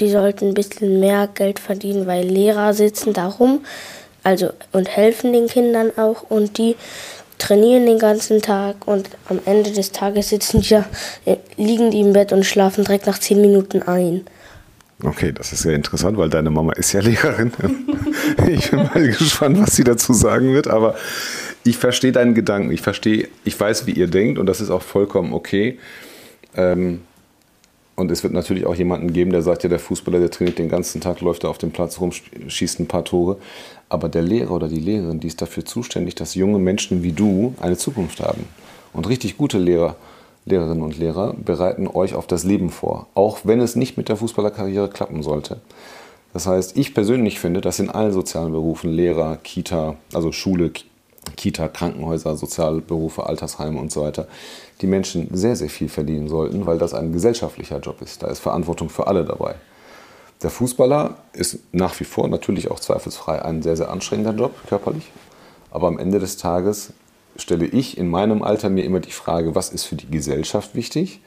die 0.00 0.10
sollten 0.10 0.48
ein 0.48 0.54
bisschen 0.54 1.00
mehr 1.00 1.28
Geld 1.32 1.58
verdienen, 1.58 2.06
weil 2.06 2.24
Lehrer 2.26 2.72
sitzen 2.74 3.12
da 3.12 3.26
rum 3.26 3.60
also, 4.22 4.50
und 4.72 4.88
helfen 4.88 5.32
den 5.32 5.46
Kindern 5.46 5.92
auch 5.96 6.22
und 6.28 6.58
die 6.58 6.76
trainieren 7.38 7.86
den 7.86 7.98
ganzen 7.98 8.42
Tag 8.42 8.86
und 8.86 9.08
am 9.28 9.40
Ende 9.46 9.70
des 9.70 9.92
Tages 9.92 10.28
sitzen 10.28 10.60
die, 10.60 10.74
äh, 11.24 11.36
liegen 11.56 11.90
die 11.90 12.00
im 12.00 12.12
Bett 12.12 12.32
und 12.32 12.44
schlafen 12.44 12.84
direkt 12.84 13.06
nach 13.06 13.18
zehn 13.18 13.40
Minuten 13.40 13.82
ein. 13.82 14.26
Okay, 15.02 15.32
das 15.32 15.54
ist 15.54 15.62
sehr 15.62 15.74
interessant, 15.74 16.18
weil 16.18 16.28
deine 16.28 16.50
Mama 16.50 16.72
ist 16.74 16.92
ja 16.92 17.00
Lehrerin. 17.00 17.52
ich 18.46 18.70
bin 18.70 18.82
mal 18.82 19.06
gespannt, 19.08 19.58
was 19.58 19.74
sie 19.74 19.84
dazu 19.84 20.12
sagen 20.12 20.52
wird. 20.52 20.68
Aber 20.68 20.94
ich 21.64 21.76
verstehe 21.76 22.12
deinen 22.12 22.34
Gedanken. 22.34 22.70
Ich 22.72 22.80
verstehe, 22.80 23.28
ich 23.44 23.58
weiß, 23.58 23.86
wie 23.86 23.92
ihr 23.92 24.06
denkt 24.06 24.38
und 24.38 24.46
das 24.46 24.60
ist 24.60 24.70
auch 24.70 24.82
vollkommen 24.82 25.32
okay. 25.32 25.78
Ähm, 26.56 27.02
und 27.96 28.10
es 28.10 28.22
wird 28.22 28.32
natürlich 28.32 28.64
auch 28.64 28.74
jemanden 28.74 29.12
geben, 29.12 29.30
der 29.30 29.42
sagt, 29.42 29.62
ja, 29.62 29.68
der 29.68 29.78
Fußballer, 29.78 30.20
der 30.20 30.30
trainiert 30.30 30.58
den 30.58 30.70
ganzen 30.70 31.02
Tag, 31.02 31.20
läuft 31.20 31.44
da 31.44 31.48
auf 31.48 31.58
dem 31.58 31.70
Platz 31.70 32.00
rum, 32.00 32.12
schießt 32.12 32.80
ein 32.80 32.86
paar 32.86 33.04
Tore. 33.04 33.36
Aber 33.90 34.08
der 34.08 34.22
Lehrer 34.22 34.52
oder 34.52 34.68
die 34.68 34.80
Lehrerin, 34.80 35.20
die 35.20 35.26
ist 35.26 35.42
dafür 35.42 35.66
zuständig, 35.66 36.14
dass 36.14 36.34
junge 36.34 36.58
Menschen 36.58 37.02
wie 37.02 37.12
du 37.12 37.54
eine 37.60 37.76
Zukunft 37.76 38.20
haben. 38.20 38.46
Und 38.94 39.06
richtig 39.08 39.36
gute 39.36 39.58
Lehrer, 39.58 39.96
Lehrerinnen 40.46 40.82
und 40.82 40.98
Lehrer 40.98 41.34
bereiten 41.34 41.86
euch 41.88 42.14
auf 42.14 42.26
das 42.26 42.44
Leben 42.44 42.70
vor, 42.70 43.06
auch 43.14 43.40
wenn 43.44 43.60
es 43.60 43.76
nicht 43.76 43.98
mit 43.98 44.08
der 44.08 44.16
Fußballerkarriere 44.16 44.88
klappen 44.88 45.22
sollte. 45.22 45.60
Das 46.32 46.46
heißt, 46.46 46.78
ich 46.78 46.94
persönlich 46.94 47.38
finde, 47.38 47.60
dass 47.60 47.80
in 47.80 47.90
allen 47.90 48.12
sozialen 48.12 48.52
Berufen, 48.52 48.92
Lehrer, 48.92 49.36
Kita, 49.36 49.96
also 50.14 50.32
Schule, 50.32 50.70
Kita, 51.36 51.68
Krankenhäuser, 51.68 52.36
Sozialberufe, 52.36 53.26
Altersheime 53.26 53.78
und 53.78 53.92
so 53.92 54.02
weiter, 54.02 54.26
die 54.80 54.86
Menschen 54.86 55.28
sehr, 55.32 55.56
sehr 55.56 55.68
viel 55.68 55.88
verdienen 55.88 56.28
sollten, 56.28 56.66
weil 56.66 56.78
das 56.78 56.94
ein 56.94 57.12
gesellschaftlicher 57.12 57.78
Job 57.78 58.00
ist. 58.02 58.22
Da 58.22 58.28
ist 58.28 58.40
Verantwortung 58.40 58.88
für 58.88 59.06
alle 59.06 59.24
dabei. 59.24 59.54
Der 60.42 60.50
Fußballer 60.50 61.16
ist 61.34 61.58
nach 61.72 61.98
wie 62.00 62.04
vor 62.04 62.28
natürlich 62.28 62.70
auch 62.70 62.80
zweifelsfrei 62.80 63.42
ein 63.42 63.62
sehr, 63.62 63.76
sehr 63.76 63.90
anstrengender 63.90 64.32
Job, 64.32 64.54
körperlich. 64.68 65.10
Aber 65.70 65.86
am 65.86 65.98
Ende 65.98 66.18
des 66.18 66.38
Tages 66.38 66.94
stelle 67.36 67.66
ich 67.66 67.98
in 67.98 68.08
meinem 68.08 68.42
Alter 68.42 68.70
mir 68.70 68.84
immer 68.84 69.00
die 69.00 69.12
Frage, 69.12 69.54
was 69.54 69.70
ist 69.70 69.84
für 69.84 69.96
die 69.96 70.10
Gesellschaft 70.10 70.74
wichtig? 70.74 71.20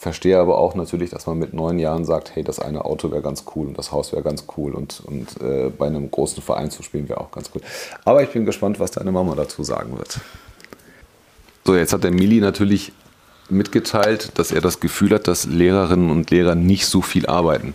Verstehe 0.00 0.38
aber 0.38 0.56
auch 0.56 0.74
natürlich, 0.74 1.10
dass 1.10 1.26
man 1.26 1.38
mit 1.38 1.52
neun 1.52 1.78
Jahren 1.78 2.06
sagt, 2.06 2.34
hey, 2.34 2.42
das 2.42 2.58
eine 2.58 2.86
Auto 2.86 3.10
wäre 3.10 3.20
ganz 3.20 3.44
cool 3.54 3.66
und 3.66 3.76
das 3.76 3.92
Haus 3.92 4.12
wäre 4.12 4.22
ganz 4.22 4.44
cool 4.56 4.74
und, 4.74 5.02
und 5.04 5.42
äh, 5.42 5.68
bei 5.68 5.88
einem 5.88 6.10
großen 6.10 6.42
Verein 6.42 6.70
zu 6.70 6.82
spielen 6.82 7.06
wäre 7.10 7.20
auch 7.20 7.30
ganz 7.30 7.50
cool. 7.54 7.60
Aber 8.06 8.22
ich 8.22 8.30
bin 8.30 8.46
gespannt, 8.46 8.80
was 8.80 8.92
deine 8.92 9.12
Mama 9.12 9.34
dazu 9.34 9.62
sagen 9.62 9.98
wird. 9.98 10.18
So, 11.66 11.76
jetzt 11.76 11.92
hat 11.92 12.02
der 12.02 12.12
Mili 12.12 12.40
natürlich 12.40 12.92
mitgeteilt, 13.50 14.38
dass 14.38 14.52
er 14.52 14.62
das 14.62 14.80
Gefühl 14.80 15.10
hat, 15.10 15.28
dass 15.28 15.44
Lehrerinnen 15.44 16.10
und 16.10 16.30
Lehrer 16.30 16.54
nicht 16.54 16.86
so 16.86 17.02
viel 17.02 17.26
arbeiten. 17.26 17.74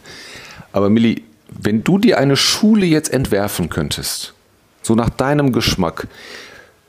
Aber 0.72 0.90
Mili, 0.90 1.26
wenn 1.48 1.84
du 1.84 2.00
dir 2.00 2.18
eine 2.18 2.38
Schule 2.38 2.88
jetzt 2.88 3.14
entwerfen 3.14 3.70
könntest, 3.70 4.34
so 4.82 4.96
nach 4.96 5.12
deinem 5.12 5.52
Geschmack, 5.52 6.08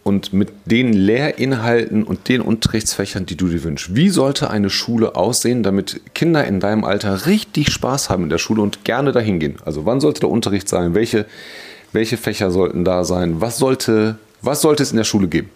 und 0.06 0.32
mit 0.32 0.50
den 0.66 0.92
Lehrinhalten 0.92 2.04
und 2.04 2.28
den 2.28 2.40
Unterrichtsfächern, 2.40 3.26
die 3.26 3.36
du 3.36 3.48
dir 3.48 3.64
wünschst. 3.64 3.96
Wie 3.96 4.08
sollte 4.08 4.50
eine 4.50 4.70
Schule 4.70 5.16
aussehen, 5.16 5.64
damit 5.64 6.00
Kinder 6.14 6.44
in 6.44 6.60
deinem 6.60 6.84
Alter 6.84 7.26
richtig 7.26 7.72
Spaß 7.72 8.08
haben 8.08 8.22
in 8.22 8.28
der 8.28 8.38
Schule 8.38 8.62
und 8.62 8.84
gerne 8.84 9.10
dahin 9.10 9.40
gehen? 9.40 9.56
Also 9.64 9.84
wann 9.84 10.00
sollte 10.00 10.20
der 10.20 10.30
Unterricht 10.30 10.68
sein? 10.68 10.94
Welche, 10.94 11.26
welche 11.90 12.16
Fächer 12.18 12.52
sollten 12.52 12.84
da 12.84 13.02
sein? 13.02 13.40
Was 13.40 13.58
sollte, 13.58 14.16
was 14.42 14.60
sollte 14.60 14.84
es 14.84 14.92
in 14.92 14.96
der 14.96 15.02
Schule 15.02 15.26
geben? 15.26 15.50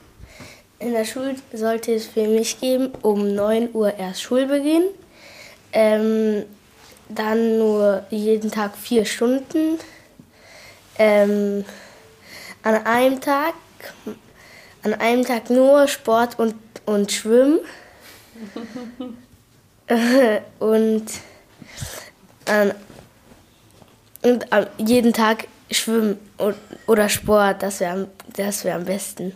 In 0.80 0.94
der 0.94 1.04
Schule 1.04 1.36
sollte 1.52 1.94
es 1.94 2.06
für 2.06 2.26
mich 2.26 2.60
geben, 2.60 2.88
um 3.02 3.32
9 3.32 3.68
Uhr 3.72 3.94
erst 3.94 4.22
Schulbeginn. 4.22 4.82
Ähm, 5.72 6.42
dann 7.08 7.56
nur 7.58 8.02
jeden 8.10 8.50
Tag 8.50 8.76
vier 8.76 9.04
Stunden. 9.04 9.78
Ähm, 10.98 11.64
an 12.64 12.84
einem 12.84 13.20
Tag 13.20 13.54
an 14.82 14.94
einem 14.94 15.24
Tag 15.24 15.50
nur 15.50 15.88
Sport 15.88 16.38
und, 16.38 16.54
und 16.86 17.12
Schwimmen. 17.12 17.60
und, 20.58 21.04
an, 22.46 22.72
und 24.22 24.52
an 24.52 24.66
jeden 24.78 25.12
Tag 25.12 25.46
Schwimmen 25.70 26.18
oder 26.86 27.08
Sport, 27.08 27.62
das 27.62 27.80
wäre 27.80 28.08
das 28.36 28.64
wär 28.64 28.76
am 28.76 28.84
besten. 28.84 29.32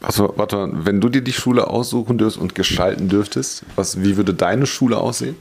Also, 0.00 0.34
warte 0.36 0.56
mal, 0.56 0.86
wenn 0.86 1.00
du 1.00 1.08
dir 1.08 1.22
die 1.22 1.32
Schule 1.32 1.66
aussuchen 1.68 2.18
dürftest 2.18 2.42
und 2.42 2.54
gestalten 2.54 3.08
dürftest, 3.08 3.64
was, 3.74 4.02
wie 4.02 4.16
würde 4.16 4.34
deine 4.34 4.66
Schule 4.66 4.98
aussehen? 4.98 5.36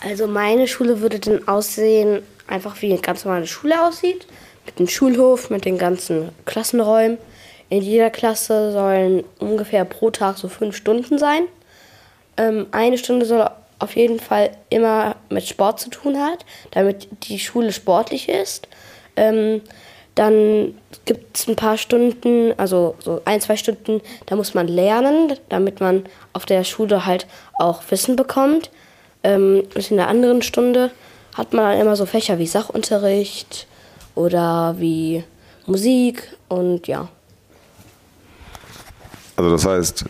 Also 0.00 0.26
meine 0.26 0.68
Schule 0.68 1.00
würde 1.00 1.18
dann 1.18 1.46
aussehen, 1.48 2.22
einfach 2.46 2.80
wie 2.80 2.92
eine 2.92 3.00
ganz 3.00 3.24
normale 3.24 3.46
Schule 3.46 3.82
aussieht. 3.82 4.26
Mit 4.64 4.78
dem 4.78 4.88
Schulhof, 4.88 5.50
mit 5.50 5.64
den 5.64 5.78
ganzen 5.78 6.30
Klassenräumen. 6.44 7.18
In 7.68 7.82
jeder 7.82 8.10
Klasse 8.10 8.72
sollen 8.72 9.24
ungefähr 9.38 9.84
pro 9.84 10.10
Tag 10.10 10.38
so 10.38 10.48
fünf 10.48 10.76
Stunden 10.76 11.18
sein. 11.18 11.42
Ähm, 12.36 12.66
eine 12.70 12.98
Stunde 12.98 13.26
soll 13.26 13.48
auf 13.78 13.96
jeden 13.96 14.20
Fall 14.20 14.50
immer 14.70 15.16
mit 15.28 15.46
Sport 15.46 15.80
zu 15.80 15.90
tun 15.90 16.16
haben, 16.16 16.38
damit 16.70 17.08
die 17.24 17.38
Schule 17.38 17.72
sportlich 17.72 18.28
ist. 18.28 18.68
Ähm, 19.16 19.62
dann 20.14 20.74
gibt 21.04 21.36
es 21.36 21.46
ein 21.46 21.56
paar 21.56 21.76
Stunden, 21.76 22.54
also 22.56 22.94
so 23.00 23.20
ein, 23.26 23.40
zwei 23.40 23.56
Stunden, 23.56 24.00
da 24.24 24.34
muss 24.34 24.54
man 24.54 24.66
lernen, 24.66 25.34
damit 25.50 25.80
man 25.80 26.04
auf 26.32 26.46
der 26.46 26.64
Schule 26.64 27.04
halt 27.04 27.26
auch 27.58 27.82
Wissen 27.90 28.16
bekommt. 28.16 28.70
Ähm, 29.22 29.64
und 29.74 29.90
in 29.90 29.98
der 29.98 30.08
anderen 30.08 30.40
Stunde 30.40 30.90
hat 31.34 31.52
man 31.52 31.64
dann 31.66 31.80
immer 31.80 31.96
so 31.96 32.06
Fächer 32.06 32.38
wie 32.38 32.46
Sachunterricht 32.46 33.66
oder 34.14 34.76
wie 34.78 35.22
Musik 35.66 36.34
und 36.48 36.86
ja. 36.86 37.08
Also 39.36 39.50
das 39.50 39.66
heißt, 39.66 40.04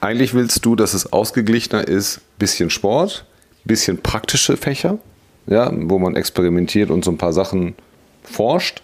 eigentlich 0.00 0.34
willst 0.34 0.64
du, 0.64 0.76
dass 0.76 0.94
es 0.94 1.12
ausgeglichener 1.12 1.86
ist, 1.86 2.20
bisschen 2.38 2.70
Sport, 2.70 3.24
bisschen 3.64 4.02
praktische 4.02 4.56
Fächer, 4.56 4.98
ja, 5.46 5.70
wo 5.72 5.98
man 5.98 6.16
experimentiert 6.16 6.90
und 6.90 7.04
so 7.04 7.10
ein 7.10 7.18
paar 7.18 7.32
Sachen 7.32 7.74
forscht 8.22 8.82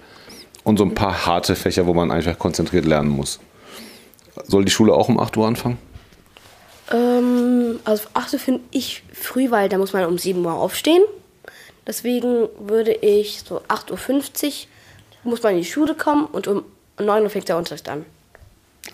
und 0.65 0.79
so 0.79 0.85
ein 0.85 0.95
paar 0.95 1.27
harte 1.27 1.55
Fächer, 1.55 1.87
wo 1.87 1.95
man 1.95 2.11
einfach 2.11 2.39
konzentriert 2.39 2.85
lernen 2.85 3.11
muss. 3.11 3.39
Soll 4.47 4.65
die 4.65 4.71
Schule 4.71 4.95
auch 4.95 5.09
um 5.09 5.21
8 5.21 5.37
Uhr 5.37 5.47
anfangen? 5.47 5.79
Ähm, 6.91 7.81
also 7.85 8.09
8 8.15 8.35
Uhr 8.35 8.39
finde 8.39 8.61
ich 8.71 9.03
früh, 9.13 9.51
weil 9.51 9.69
da 9.69 9.79
muss 9.79 9.93
man 9.93 10.07
um 10.07 10.19
7 10.19 10.45
Uhr 10.45 10.55
aufstehen. 10.55 11.03
Deswegen 11.87 12.49
würde 12.59 12.93
ich 12.93 13.43
so 13.47 13.61
8.50 13.69 14.47
Uhr 14.47 14.53
muss 15.25 15.43
man 15.43 15.53
in 15.53 15.59
die 15.61 15.65
Schule 15.65 15.95
kommen 15.95 16.27
und 16.27 16.49
um 16.49 16.65
9 16.99 17.23
Uhr 17.23 17.31
fängt 17.31 17.49
der 17.49 17.57
Unterricht 17.57 17.89
an. 17.89 18.05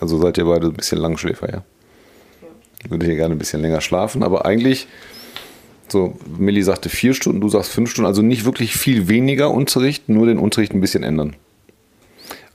Also 0.00 0.18
seid 0.18 0.38
ihr 0.38 0.44
beide 0.44 0.66
ein 0.68 0.74
bisschen 0.74 0.98
Langschläfer, 0.98 1.50
ja? 1.50 1.62
ja. 2.42 2.90
Würde 2.90 3.06
hier 3.06 3.16
gerne 3.16 3.34
ein 3.34 3.38
bisschen 3.38 3.60
länger 3.60 3.80
schlafen, 3.80 4.22
aber 4.22 4.46
eigentlich, 4.46 4.86
so, 5.88 6.16
Millie 6.26 6.62
sagte 6.62 6.88
vier 6.88 7.14
Stunden, 7.14 7.40
du 7.40 7.48
sagst 7.48 7.70
fünf 7.70 7.90
Stunden, 7.90 8.06
also 8.06 8.22
nicht 8.22 8.44
wirklich 8.44 8.76
viel 8.76 9.08
weniger 9.08 9.50
Unterricht, 9.50 10.08
nur 10.08 10.26
den 10.26 10.38
Unterricht 10.38 10.72
ein 10.72 10.80
bisschen 10.80 11.02
ändern. 11.02 11.36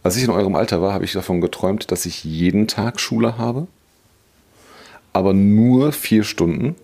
Als 0.03 0.17
ich 0.17 0.23
in 0.23 0.29
eurem 0.29 0.55
Alter 0.55 0.81
war, 0.81 0.93
habe 0.93 1.05
ich 1.05 1.13
davon 1.13 1.41
geträumt, 1.41 1.91
dass 1.91 2.05
ich 2.05 2.23
jeden 2.23 2.67
Tag 2.67 2.99
Schule 2.99 3.37
habe, 3.37 3.67
aber 5.13 5.33
nur 5.33 5.91
vier 5.91 6.23
Stunden 6.23 6.75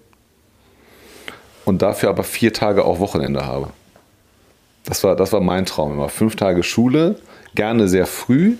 und 1.65 1.81
dafür 1.81 2.09
aber 2.09 2.23
vier 2.23 2.53
Tage 2.53 2.85
auch 2.85 2.99
Wochenende 2.99 3.45
habe. 3.45 3.71
Das 4.85 5.03
war, 5.03 5.15
das 5.15 5.33
war 5.33 5.41
mein 5.41 5.65
Traum 5.65 5.93
immer. 5.93 6.09
Fünf 6.09 6.35
Tage 6.35 6.63
Schule, 6.63 7.19
gerne 7.55 7.87
sehr 7.87 8.05
früh, 8.05 8.55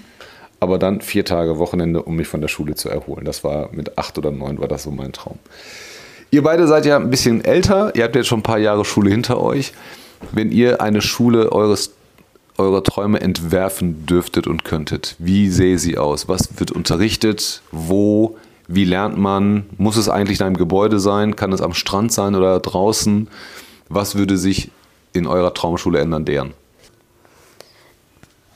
aber 0.60 0.78
dann 0.78 1.02
vier 1.02 1.26
Tage 1.26 1.58
Wochenende, 1.58 2.04
um 2.04 2.16
mich 2.16 2.28
von 2.28 2.42
der 2.42 2.48
Schule 2.48 2.76
zu 2.76 2.90
erholen. 2.90 3.26
Das 3.26 3.44
war 3.44 3.70
mit 3.72 3.98
acht 3.98 4.18
oder 4.18 4.32
neun 4.32 4.60
war 4.60 4.68
das 4.68 4.84
so 4.84 4.92
mein 4.92 5.14
Traum. 5.14 5.40
Ihr 6.32 6.44
beide 6.44 6.68
seid 6.68 6.86
ja 6.86 6.98
ein 6.98 7.10
bisschen 7.10 7.44
älter, 7.44 7.96
ihr 7.96 8.04
habt 8.04 8.16
jetzt 8.16 8.28
schon 8.28 8.40
ein 8.40 8.44
paar 8.44 8.60
Jahre 8.60 8.86
Schule 8.86 9.10
hinter 9.10 9.42
euch. 9.42 9.74
Wenn 10.32 10.52
ihr 10.52 10.82
eine 10.82 11.02
Schule 11.02 11.52
eures, 11.52 11.94
eurer 12.58 12.84
Träume 12.84 13.22
entwerfen 13.22 14.06
dürftet 14.06 14.46
und 14.46 14.64
könntet, 14.64 15.16
wie 15.18 15.50
sähe 15.50 15.80
sie 15.80 15.98
aus? 15.98 16.28
Was 16.28 16.60
wird 16.60 16.72
unterrichtet? 16.72 17.62
Wo? 17.72 18.38
Wie 18.68 18.86
lernt 18.86 19.18
man? 19.18 19.66
Muss 19.78 19.98
es 19.98 20.10
eigentlich 20.10 20.40
in 20.40 20.46
einem 20.46 20.58
Gebäude 20.58 21.00
sein? 21.00 21.36
Kann 21.36 21.54
es 21.54 21.62
am 21.62 21.74
Strand 21.74 22.12
sein 22.12 22.36
oder 22.36 22.60
draußen? 22.60 23.28
Was 23.88 24.16
würde 24.16 24.38
sich 24.38 24.70
in 25.14 25.26
eurer 25.26 25.54
Traumschule 25.56 26.00
ändern, 26.00 26.26
deren? 26.26 26.54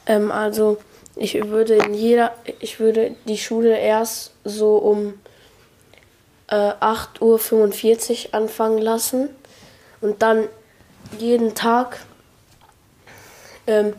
Ähm, 0.05 0.31
also 0.31 0.77
ich 1.15 1.35
würde 1.47 1.75
in 1.75 1.93
jeder, 1.93 2.33
ich 2.59 2.79
würde 2.79 3.15
die 3.25 3.37
Schule 3.37 3.77
erst 3.77 4.31
so 4.43 4.77
um 4.77 5.19
äh, 6.47 6.55
8.45 6.55 8.27
Uhr 8.27 8.33
anfangen 8.33 8.79
lassen 8.79 9.29
und 10.01 10.21
dann 10.21 10.47
jeden 11.19 11.55
Tag 11.55 11.99
ähm, 13.67 13.93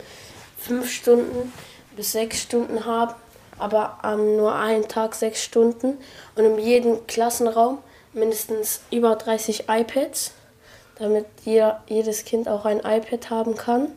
fünf 0.59 0.91
Stunden 0.91 1.53
bis 1.97 2.13
sechs 2.13 2.43
Stunden 2.43 2.85
haben, 2.85 3.15
aber 3.59 4.05
an 4.05 4.37
nur 4.37 4.55
einen 4.55 4.89
Tag 4.89 5.15
sechs 5.15 5.43
Stunden 5.43 5.99
und 6.35 6.45
in 6.45 6.59
jedem 6.59 7.07
Klassenraum 7.07 7.79
mindestens 8.13 8.81
über 8.91 9.17
30 9.17 9.65
iPads, 9.69 10.33
damit 10.99 11.27
jeder, 11.45 11.83
jedes 11.87 12.25
Kind 12.25 12.49
auch 12.49 12.65
ein 12.65 12.79
iPad 12.79 13.31
haben 13.31 13.57
kann. 13.57 13.89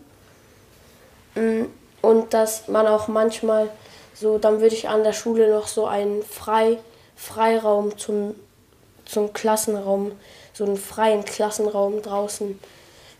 Mm, 1.35 1.65
und 2.07 2.33
dass 2.33 2.67
man 2.67 2.87
auch 2.87 3.07
manchmal 3.07 3.69
so, 4.13 4.37
dann 4.37 4.61
würde 4.61 4.75
ich 4.75 4.89
an 4.89 5.03
der 5.03 5.13
Schule 5.13 5.51
noch 5.51 5.67
so 5.67 5.85
einen 5.85 6.23
Frei, 6.23 6.79
Freiraum 7.15 7.97
zum, 7.97 8.35
zum 9.05 9.33
Klassenraum, 9.33 10.11
so 10.53 10.65
einen 10.65 10.77
freien 10.77 11.23
Klassenraum 11.25 12.01
draußen 12.01 12.59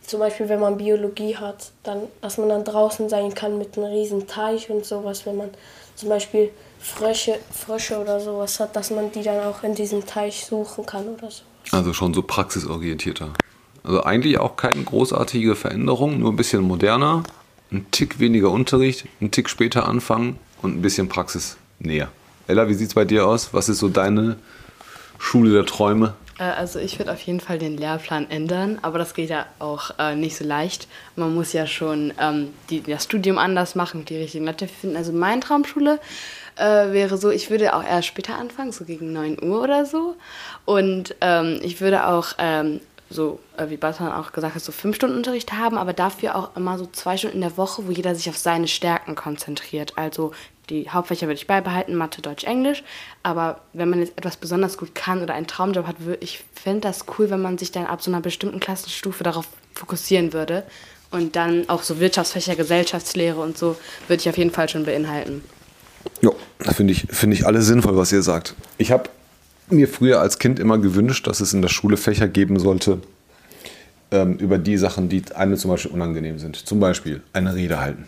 zum 0.08 0.20
Beispiel, 0.20 0.48
wenn 0.48 0.60
man 0.60 0.78
Biologie 0.78 1.36
hat, 1.36 1.70
dann, 1.82 2.04
dass 2.22 2.38
man 2.38 2.48
dann 2.48 2.64
draußen 2.64 3.10
sein 3.10 3.34
kann 3.34 3.58
mit 3.58 3.76
einem 3.76 3.92
riesen 3.92 4.26
Teich 4.26 4.70
und 4.70 4.84
sowas, 4.86 5.26
wenn 5.26 5.36
man 5.36 5.50
zum 5.96 6.08
Beispiel 6.08 6.50
Frösche, 6.80 7.38
Frösche 7.50 7.98
oder 7.98 8.18
sowas 8.18 8.58
hat, 8.58 8.74
dass 8.74 8.90
man 8.90 9.12
die 9.12 9.22
dann 9.22 9.44
auch 9.44 9.62
in 9.62 9.74
diesem 9.74 10.06
Teich 10.06 10.46
suchen 10.46 10.86
kann 10.86 11.06
oder 11.08 11.30
so. 11.30 11.42
Also 11.72 11.92
schon 11.92 12.14
so 12.14 12.22
praxisorientierter. 12.22 13.34
Also 13.84 14.02
eigentlich 14.02 14.38
auch 14.38 14.56
keine 14.56 14.82
großartige 14.82 15.54
Veränderung, 15.54 16.18
nur 16.18 16.32
ein 16.32 16.36
bisschen 16.36 16.62
moderner, 16.62 17.22
ein 17.70 17.86
Tick 17.90 18.18
weniger 18.18 18.50
Unterricht, 18.50 19.06
ein 19.20 19.30
Tick 19.30 19.48
später 19.48 19.88
anfangen 19.88 20.38
und 20.62 20.76
ein 20.76 20.82
bisschen 20.82 21.08
Praxis 21.08 21.56
näher. 21.78 22.08
Ella, 22.46 22.68
wie 22.68 22.74
sieht 22.74 22.88
es 22.88 22.94
bei 22.94 23.04
dir 23.04 23.26
aus? 23.26 23.52
Was 23.52 23.68
ist 23.68 23.78
so 23.78 23.88
deine 23.88 24.36
Schule 25.18 25.52
der 25.52 25.66
Träume? 25.66 26.14
Äh, 26.38 26.44
also 26.44 26.78
ich 26.78 26.98
würde 26.98 27.12
auf 27.12 27.20
jeden 27.20 27.40
Fall 27.40 27.58
den 27.58 27.76
Lehrplan 27.76 28.30
ändern, 28.30 28.78
aber 28.82 28.98
das 28.98 29.14
geht 29.14 29.30
ja 29.30 29.46
auch 29.58 29.90
äh, 29.98 30.14
nicht 30.14 30.36
so 30.36 30.44
leicht. 30.44 30.88
Man 31.16 31.34
muss 31.34 31.52
ja 31.52 31.66
schon 31.66 32.12
ähm, 32.18 32.48
die, 32.70 32.82
das 32.82 33.04
Studium 33.04 33.38
anders 33.38 33.74
machen, 33.74 34.04
die 34.04 34.16
richtigen 34.16 34.46
Leute 34.46 34.66
finden. 34.66 34.96
Also 34.96 35.12
meine 35.12 35.40
Traumschule 35.40 36.00
äh, 36.56 36.92
wäre 36.92 37.18
so, 37.18 37.30
ich 37.30 37.50
würde 37.50 37.74
auch 37.74 37.84
erst 37.84 38.08
später 38.08 38.36
anfangen, 38.36 38.72
so 38.72 38.84
gegen 38.84 39.12
9 39.12 39.42
Uhr 39.42 39.62
oder 39.62 39.84
so. 39.84 40.16
Und 40.64 41.14
ähm, 41.20 41.60
ich 41.62 41.80
würde 41.80 42.06
auch 42.06 42.28
ähm, 42.38 42.80
so, 43.10 43.40
äh, 43.56 43.70
wie 43.70 43.76
Barton 43.76 44.08
auch 44.08 44.32
gesagt 44.32 44.54
hat, 44.54 44.62
so 44.62 44.72
fünf 44.72 44.96
Stunden 44.96 45.16
Unterricht 45.16 45.52
haben, 45.52 45.78
aber 45.78 45.92
dafür 45.92 46.36
auch 46.36 46.56
immer 46.56 46.78
so 46.78 46.86
zwei 46.86 47.16
Stunden 47.16 47.36
in 47.36 47.42
der 47.42 47.56
Woche, 47.56 47.86
wo 47.86 47.90
jeder 47.90 48.14
sich 48.14 48.28
auf 48.28 48.36
seine 48.36 48.68
Stärken 48.68 49.14
konzentriert. 49.14 49.94
Also 49.96 50.32
die 50.68 50.90
Hauptfächer 50.90 51.26
würde 51.26 51.38
ich 51.38 51.46
beibehalten, 51.46 51.94
Mathe, 51.94 52.20
Deutsch, 52.20 52.44
Englisch. 52.44 52.82
Aber 53.22 53.60
wenn 53.72 53.88
man 53.88 54.00
jetzt 54.00 54.18
etwas 54.18 54.36
besonders 54.36 54.76
gut 54.76 54.94
kann 54.94 55.22
oder 55.22 55.34
einen 55.34 55.46
Traumjob 55.46 55.86
hat, 55.86 55.96
ich 56.20 56.44
fände 56.54 56.80
das 56.82 57.06
cool, 57.18 57.30
wenn 57.30 57.40
man 57.40 57.56
sich 57.56 57.72
dann 57.72 57.86
ab 57.86 58.02
so 58.02 58.10
einer 58.10 58.20
bestimmten 58.20 58.60
Klassenstufe 58.60 59.24
darauf 59.24 59.46
fokussieren 59.74 60.32
würde. 60.32 60.64
Und 61.10 61.36
dann 61.36 61.70
auch 61.70 61.82
so 61.82 62.00
Wirtschaftsfächer, 62.00 62.54
Gesellschaftslehre 62.54 63.40
und 63.40 63.56
so 63.56 63.76
würde 64.08 64.20
ich 64.20 64.28
auf 64.28 64.36
jeden 64.36 64.50
Fall 64.50 64.68
schon 64.68 64.84
beinhalten. 64.84 65.42
Ja, 66.20 66.30
da 66.58 66.72
finde 66.72 66.92
ich, 66.92 67.06
find 67.08 67.32
ich 67.32 67.46
alles 67.46 67.66
sinnvoll, 67.66 67.96
was 67.96 68.12
ihr 68.12 68.22
sagt. 68.22 68.54
Ich 68.76 68.92
habe 68.92 69.08
mir 69.72 69.88
früher 69.88 70.20
als 70.20 70.38
Kind 70.38 70.58
immer 70.58 70.78
gewünscht, 70.78 71.26
dass 71.26 71.40
es 71.40 71.52
in 71.52 71.62
der 71.62 71.68
Schule 71.68 71.96
Fächer 71.96 72.28
geben 72.28 72.58
sollte, 72.58 73.00
ähm, 74.10 74.36
über 74.36 74.58
die 74.58 74.76
Sachen, 74.76 75.08
die 75.08 75.22
einem 75.34 75.56
zum 75.56 75.70
Beispiel 75.70 75.92
unangenehm 75.92 76.38
sind. 76.38 76.56
Zum 76.56 76.80
Beispiel 76.80 77.22
eine 77.32 77.54
Rede 77.54 77.80
halten. 77.80 78.06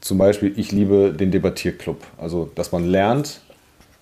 Zum 0.00 0.18
Beispiel, 0.18 0.52
ich 0.56 0.70
liebe 0.70 1.12
den 1.12 1.30
Debattierclub. 1.30 2.02
Also, 2.18 2.50
dass 2.54 2.72
man 2.72 2.84
lernt, 2.84 3.40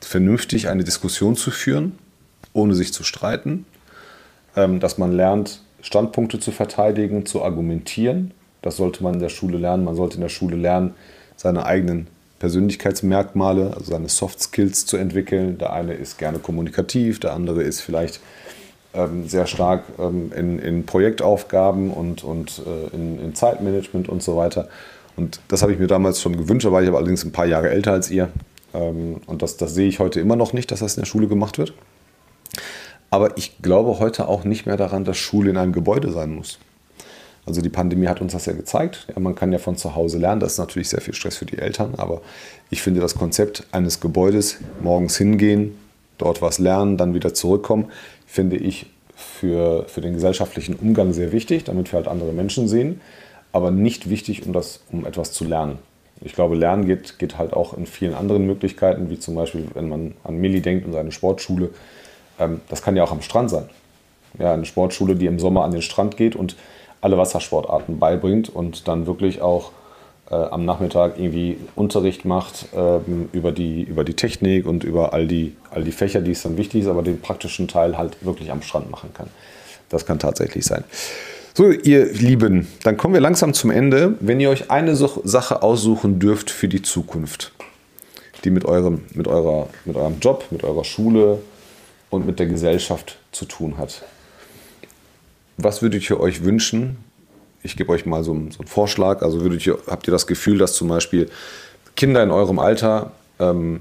vernünftig 0.01 0.69
eine 0.69 0.85
Diskussion 0.85 1.37
zu 1.37 1.51
führen, 1.51 1.99
ohne 2.53 2.75
sich 2.75 2.93
zu 2.93 3.05
streiten. 3.05 3.65
Ähm, 4.57 4.81
dass 4.81 4.99
man 4.99 5.13
lernt, 5.13 5.63
Standpunkte 5.81 6.39
zu 6.39 6.51
verteidigen, 6.51 7.25
zu 7.25 7.43
argumentieren. 7.43 8.33
Das 8.61 8.77
sollte 8.77 9.03
man 9.03 9.15
in 9.15 9.21
der 9.21 9.29
Schule 9.29 9.59
lernen. 9.59 9.85
Man 9.85 9.97
sollte 9.97 10.17
in 10.17 10.21
der 10.21 10.29
Schule 10.29 10.57
lernen, 10.57 10.95
seine 11.37 11.65
eigenen 11.67 12.09
Persönlichkeitsmerkmale, 12.43 13.73
also 13.73 13.93
seine 13.93 14.09
Soft 14.09 14.41
Skills 14.41 14.85
zu 14.85 14.97
entwickeln. 14.97 15.59
Der 15.59 15.73
eine 15.73 15.95
ist 15.95 16.19
gerne 16.19 16.41
kommunikativ, 16.41 17.21
der 17.21 17.35
andere 17.35 17.63
ist 17.63 17.83
vielleicht 17.83 18.19
ähm, 18.95 19.29
sehr 19.29 19.47
stark 19.47 19.85
ähm, 20.01 20.33
in, 20.37 20.59
in, 20.59 20.85
Projektaufgaben 20.85 21.93
und, 21.93 22.25
und 22.25 22.61
äh, 22.67 22.97
in, 22.97 23.21
in, 23.21 23.37
Zeitmanagement 23.37 24.09
und 24.09 24.25
so 24.25 24.37
weiter. 24.37 24.69
Und 25.15 25.39
das 25.47 25.63
habe 25.63 25.73
ich 25.73 25.79
mir 25.79 25.87
damals 25.87 26.21
schon 26.21 26.37
gewünscht, 26.37 26.67
da 26.67 26.73
war 26.73 26.83
ich 26.83 26.89
aber 26.89 26.99
allerdings 26.99 27.23
ein 27.23 27.31
paar 27.31 27.47
Jahre 27.47 27.71
älter 27.71 27.93
als 27.93 28.11
ihr. 28.11 28.29
Ähm, 28.75 29.21
und 29.27 29.43
das, 29.43 29.57
das 29.57 29.73
sehe 29.73 29.87
ich 29.87 30.01
heute 30.01 30.19
immer 30.19 30.35
noch 30.35 30.53
nicht, 30.53 30.73
dass 30.73 30.81
das 30.81 30.97
in 30.97 31.03
der 31.03 31.07
Schule 31.07 31.29
gemacht 31.29 31.59
wird. 31.59 31.75
Aber 33.11 33.37
ich 33.39 33.63
glaube 33.63 34.01
heute 34.01 34.27
auch 34.27 34.43
nicht 34.43 34.67
mehr 34.67 34.77
daran, 34.77 35.05
dass 35.05 35.17
Schule 35.17 35.51
in 35.51 35.57
einem 35.57 35.73
Gebäude 35.73 36.11
sein 36.11 36.35
muss. 36.35 36.59
Also 37.45 37.61
die 37.61 37.69
Pandemie 37.69 38.07
hat 38.07 38.21
uns 38.21 38.33
das 38.33 38.47
ja 38.47 38.53
gezeigt. 38.53 39.07
Ja, 39.13 39.21
man 39.21 39.35
kann 39.35 39.53
ja 39.53 39.59
von 39.59 39.77
zu 39.77 39.97
Hause 39.97 40.19
lernen. 40.19 40.41
Das 40.41 40.53
ist 40.53 40.59
natürlich 40.59 40.89
sehr 40.89 41.01
viel 41.01 41.15
Stress 41.15 41.37
für 41.37 41.47
die 41.47 41.59
Eltern. 41.59 41.95
Aber 41.97 42.23
ich 42.71 42.83
finde 42.83 43.01
das 43.01 43.17
Konzept 43.17 43.67
eines 43.73 44.01
Gebäudes, 44.01 44.59
morgens 44.81 45.17
hingehen, 45.17 45.77
dort 46.19 46.41
was 46.41 46.59
lernen, 46.59 46.97
dann 46.97 47.15
wieder 47.15 47.35
zurückkommen, 47.35 47.87
finde 48.27 48.57
ich 48.57 48.87
für, 49.17 49.85
für 49.89 50.01
den 50.01 50.15
gesellschaftlichen 50.15 50.77
Umgang 50.77 51.13
sehr 51.13 51.33
wichtig, 51.33 51.65
damit 51.65 51.93
wir 51.93 51.97
halt 51.97 52.09
andere 52.09 52.33
Menschen 52.33 52.69
sehen. 52.69 53.01
Aber 53.53 53.71
nicht 53.71 54.09
wichtig, 54.09 54.47
um, 54.47 54.53
das, 54.53 54.81
um 54.91 55.05
etwas 55.05 55.33
zu 55.33 55.45
lernen. 55.45 55.79
Ich 56.25 56.35
glaube, 56.35 56.55
Lernen 56.55 56.87
geht, 56.87 57.19
geht 57.19 57.39
halt 57.39 57.53
auch 57.53 57.77
in 57.77 57.87
vielen 57.87 58.15
anderen 58.15 58.47
Möglichkeiten, 58.47 59.11
wie 59.11 59.19
zum 59.19 59.35
Beispiel, 59.35 59.67
wenn 59.75 59.89
man 59.89 60.15
an 60.23 60.37
Milli 60.37 60.61
denkt 60.61 60.87
und 60.87 60.93
seine 60.93 61.11
Sportschule. 61.11 61.71
Ähm, 62.39 62.61
das 62.69 62.83
kann 62.83 62.97
ja 62.97 63.03
auch 63.03 63.11
am 63.11 63.23
Strand 63.23 63.51
sein. 63.51 63.69
Ja, 64.39 64.55
eine 64.55 64.65
Sportschule, 64.65 65.17
die 65.17 65.27
im 65.27 65.39
Sommer 65.39 65.65
an 65.65 65.73
den 65.73 65.83
Strand 65.83 66.17
geht 66.17 66.37
und 66.37 66.57
alle 67.03 67.19
Wassersportarten 67.19 67.99
beibringt 67.99 68.49
und 68.49 68.89
dann 68.89 69.07
wirklich 69.07 69.43
auch 69.43 69.73
äh, 70.31 70.35
am 70.35 70.65
Nachmittag 70.65 71.19
irgendwie 71.19 71.59
Unterricht 71.75 72.25
macht 72.25 72.69
ähm, 72.75 73.29
über, 73.33 73.53
die, 73.53 73.83
über 73.83 74.05
die 74.05 74.15
Technik 74.15 74.67
und 74.67 74.85
über 74.85 75.13
all 75.13 75.27
die, 75.27 75.55
all 75.71 75.85
die 75.85 75.93
Fächer, 75.93 76.23
die 76.23 76.31
es 76.31 76.43
dann 76.43 76.57
wichtig 76.57 76.83
ist, 76.83 76.87
aber 76.89 77.03
den 77.03 77.21
praktischen 77.21 77.69
Teil 77.69 77.99
halt 77.99 78.25
wirklich 78.25 78.51
am 78.51 78.63
Strand 78.63 78.91
machen 78.91 79.11
kann. 79.13 79.29
Das 79.91 80.07
kann 80.07 80.19
tatsächlich 80.19 80.65
sein. 80.65 80.85
So, 81.55 81.71
ihr 81.71 82.11
Lieben, 82.13 82.67
dann 82.83 82.97
kommen 82.97 83.13
wir 83.13 83.21
langsam 83.21 83.53
zum 83.53 83.71
Ende. 83.71 84.15
Wenn 84.21 84.41
ihr 84.41 84.49
euch 84.49 84.71
eine 84.71 84.97
Sache 84.97 85.63
aussuchen 85.63 86.19
dürft 86.19 86.51
für 86.51 86.67
die 86.67 86.81
Zukunft, 86.81 87.53
die 88.45 88.51
mit 88.51 88.65
eurem, 88.65 89.03
mit, 89.13 89.29
eurer, 89.29 89.69
mit 89.85 89.97
eurem 89.97 90.19
Job, 90.21 90.47
mit 90.51 90.65
eurer 90.65 90.85
Schule 90.85 91.41
und 92.09 92.25
mit 92.27 92.39
der 92.39 92.47
Gesellschaft 92.47 93.19
zu 93.33 93.45
tun 93.45 93.77
hat, 93.77 94.03
was 95.57 95.83
würdet 95.83 96.09
ihr 96.09 96.21
euch 96.21 96.45
wünschen? 96.45 96.97
Ich 97.63 97.77
gebe 97.77 97.93
euch 97.93 98.07
mal 98.07 98.25
so, 98.25 98.33
einen, 98.33 98.51
so 98.51 98.61
einen 98.61 98.69
Vorschlag. 98.69 99.23
Also 99.23 99.41
würdet 99.41 99.67
ihr, 99.67 99.79
habt 99.87 100.09
ihr 100.09 100.13
das 100.13 100.27
Gefühl, 100.27 100.59
dass 100.59 100.75
zum 100.75 100.89
Beispiel 100.89 101.29
Kinder 101.97 102.23
in 102.23 102.31
eurem 102.31 102.59
Alter 102.59 103.13
ähm, 103.39 103.81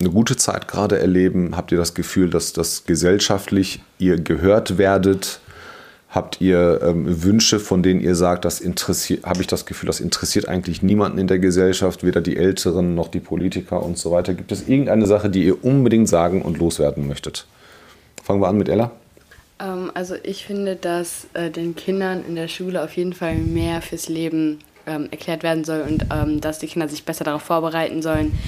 eine 0.00 0.10
gute 0.10 0.36
Zeit 0.36 0.68
gerade 0.68 0.98
erleben? 0.98 1.56
Habt 1.56 1.72
ihr 1.72 1.78
das 1.78 1.94
Gefühl, 1.94 2.30
dass 2.30 2.52
das 2.52 2.84
gesellschaftlich 2.84 3.82
ihr 3.98 4.18
gehört 4.18 4.78
werdet? 4.78 5.40
Habt 6.08 6.40
ihr 6.40 6.80
ähm, 6.82 7.22
Wünsche, 7.22 7.60
von 7.60 7.84
denen 7.84 8.00
ihr 8.00 8.16
sagt, 8.16 8.44
das 8.44 8.60
interessiert, 8.60 9.24
habe 9.24 9.42
ich 9.42 9.46
das 9.46 9.64
Gefühl, 9.64 9.86
das 9.86 10.00
interessiert 10.00 10.48
eigentlich 10.48 10.82
niemanden 10.82 11.18
in 11.18 11.28
der 11.28 11.38
Gesellschaft, 11.38 12.02
weder 12.02 12.20
die 12.20 12.36
Älteren 12.36 12.96
noch 12.96 13.08
die 13.08 13.20
Politiker 13.20 13.80
und 13.80 13.96
so 13.96 14.10
weiter? 14.10 14.34
Gibt 14.34 14.50
es 14.50 14.66
irgendeine 14.66 15.06
Sache, 15.06 15.30
die 15.30 15.44
ihr 15.44 15.64
unbedingt 15.64 16.08
sagen 16.08 16.42
und 16.42 16.58
loswerden 16.58 17.06
möchtet? 17.06 17.46
Fangen 18.24 18.40
wir 18.40 18.48
an 18.48 18.58
mit 18.58 18.68
Ella. 18.68 18.90
Ähm, 19.60 19.90
also 19.94 20.14
ich 20.22 20.44
finde, 20.44 20.76
dass 20.76 21.26
äh, 21.34 21.50
den 21.50 21.76
Kindern 21.76 22.24
in 22.26 22.36
der 22.36 22.48
Schule 22.48 22.82
auf 22.82 22.96
jeden 22.96 23.12
Fall 23.12 23.36
mehr 23.36 23.82
fürs 23.82 24.08
Leben 24.08 24.58
ähm, 24.86 25.08
erklärt 25.10 25.42
werden 25.42 25.64
soll 25.64 25.82
und 25.82 26.06
ähm, 26.12 26.40
dass 26.40 26.58
die 26.58 26.66
Kinder 26.66 26.88
sich 26.88 27.04
besser 27.04 27.24
darauf 27.24 27.42
vorbereiten 27.42 28.02
sollen. 28.02 28.38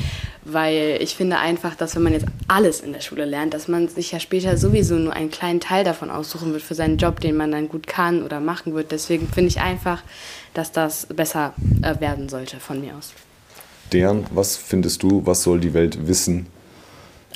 Weil 0.44 0.98
ich 1.00 1.14
finde 1.14 1.38
einfach, 1.38 1.76
dass 1.76 1.94
wenn 1.94 2.02
man 2.02 2.14
jetzt 2.14 2.26
alles 2.48 2.80
in 2.80 2.92
der 2.92 3.00
Schule 3.00 3.24
lernt, 3.24 3.54
dass 3.54 3.68
man 3.68 3.86
sich 3.86 4.10
ja 4.10 4.18
später 4.18 4.56
sowieso 4.56 4.96
nur 4.96 5.12
einen 5.12 5.30
kleinen 5.30 5.60
Teil 5.60 5.84
davon 5.84 6.10
aussuchen 6.10 6.52
wird 6.52 6.62
für 6.62 6.74
seinen 6.74 6.96
Job, 6.96 7.20
den 7.20 7.36
man 7.36 7.52
dann 7.52 7.68
gut 7.68 7.86
kann 7.86 8.24
oder 8.24 8.40
machen 8.40 8.74
wird. 8.74 8.90
Deswegen 8.90 9.28
finde 9.28 9.50
ich 9.50 9.60
einfach, 9.60 10.02
dass 10.54 10.72
das 10.72 11.06
besser 11.06 11.54
äh, 11.82 12.00
werden 12.00 12.28
sollte 12.28 12.58
von 12.58 12.80
mir 12.80 12.96
aus. 12.96 13.12
Deren, 13.92 14.26
was 14.30 14.56
findest 14.56 15.02
du, 15.02 15.24
was 15.24 15.42
soll 15.42 15.60
die 15.60 15.74
Welt 15.74 16.08
wissen 16.08 16.46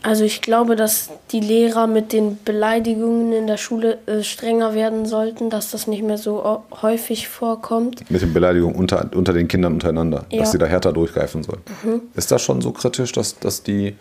also 0.02 0.24
ich 0.24 0.40
glaube, 0.42 0.76
dass 0.76 1.11
die 1.30 1.40
Lehrer 1.40 1.87
mit 1.87 2.12
den 2.12 2.38
Beleidigungen 2.44 3.32
in 3.32 3.46
der 3.46 3.56
Schule 3.56 3.98
äh, 4.06 4.22
strenger 4.22 4.74
werden 4.74 5.06
sollten, 5.06 5.50
dass 5.50 5.70
das 5.70 5.87
nicht 5.87 6.02
mehr 6.02 6.18
so 6.18 6.62
häufig 6.82 7.28
vorkommt. 7.28 8.09
Mit 8.11 8.22
den 8.22 8.32
Beleidigungen 8.32 8.76
unter, 8.76 9.11
unter 9.14 9.32
den 9.32 9.48
Kindern 9.48 9.74
untereinander, 9.74 10.26
ja. 10.30 10.40
dass 10.40 10.52
sie 10.52 10.59
da 10.59 10.66
härter 10.66 10.92
durchgreifen 10.92 11.42
sollen. 11.42 11.61
Mhm. 11.82 12.02
Ist 12.14 12.30
das 12.30 12.42
schon 12.42 12.61
so 12.61 12.72
kritisch, 12.72 13.12
dass, 13.12 13.38
dass 13.38 13.62
die 13.62 13.96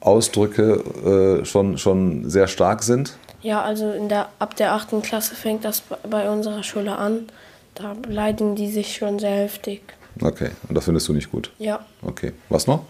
Ausdrücke 0.00 1.40
äh, 1.40 1.44
schon, 1.44 1.78
schon 1.78 2.28
sehr 2.28 2.46
stark 2.46 2.82
sind? 2.82 3.14
Ja, 3.42 3.62
also 3.62 3.90
in 3.90 4.08
der, 4.08 4.28
ab 4.38 4.56
der 4.56 4.72
8. 4.72 5.02
Klasse 5.02 5.34
fängt 5.34 5.64
das 5.64 5.82
bei 6.08 6.28
unserer 6.30 6.62
Schule 6.62 6.96
an. 6.96 7.26
Da 7.74 7.94
beleidigen 7.94 8.56
die 8.56 8.70
sich 8.70 8.94
schon 8.96 9.18
sehr 9.18 9.30
heftig. 9.30 9.82
Okay, 10.20 10.50
und 10.68 10.74
das 10.74 10.84
findest 10.84 11.08
du 11.08 11.12
nicht 11.12 11.30
gut? 11.30 11.50
Ja. 11.58 11.84
Okay, 12.02 12.32
was 12.48 12.66
noch? 12.66 12.84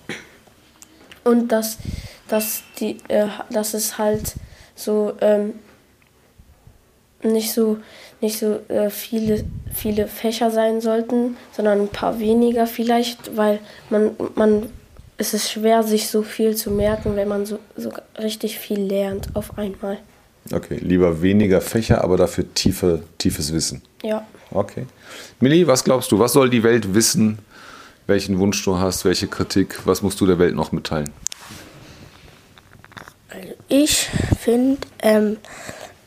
Und 1.25 1.49
dass, 1.49 1.79
dass, 2.29 2.63
die, 2.79 2.99
äh, 3.09 3.27
dass 3.51 3.75
es 3.75 3.99
halt 3.99 4.35
so 4.75 5.13
ähm, 5.21 5.55
nicht 7.23 7.53
so, 7.53 7.79
nicht 8.21 8.39
so 8.39 8.61
äh, 8.69 8.91
viele, 8.91 9.45
viele 9.73 10.07
Fächer 10.07 10.51
sein 10.51 10.81
sollten, 10.81 11.37
sondern 11.53 11.81
ein 11.81 11.89
paar 11.89 12.19
weniger 12.19 12.67
vielleicht, 12.67 13.37
weil 13.37 13.61
man, 13.91 14.13
man 14.35 14.71
es 15.19 15.35
ist 15.35 15.51
schwer, 15.51 15.83
sich 15.83 16.09
so 16.09 16.23
viel 16.23 16.57
zu 16.57 16.71
merken, 16.71 17.15
wenn 17.15 17.29
man 17.29 17.45
so, 17.45 17.59
so 17.77 17.91
richtig 18.19 18.59
viel 18.59 18.81
lernt 18.81 19.29
auf 19.35 19.59
einmal. 19.59 19.99
Okay, 20.51 20.79
lieber 20.81 21.21
weniger 21.21 21.61
Fächer, 21.61 22.03
aber 22.03 22.17
dafür 22.17 22.53
tiefe, 22.55 23.03
tiefes 23.19 23.53
Wissen. 23.53 23.83
Ja. 24.03 24.27
Okay. 24.51 24.87
Millie, 25.39 25.67
was 25.67 25.85
glaubst 25.85 26.11
du, 26.11 26.19
was 26.19 26.33
soll 26.33 26.49
die 26.49 26.63
Welt 26.63 26.95
wissen 26.95 27.39
welchen 28.11 28.39
Wunsch 28.39 28.63
du 28.63 28.79
hast, 28.79 29.07
welche 29.07 29.27
Kritik, 29.29 29.87
was 29.87 30.03
musst 30.03 30.21
du 30.21 30.27
der 30.27 30.39
Welt 30.39 30.55
noch 30.55 30.73
mitteilen? 30.73 31.11
Also 33.31 33.55
ich 33.69 34.11
finde, 34.39 34.87
ähm, 35.03 35.39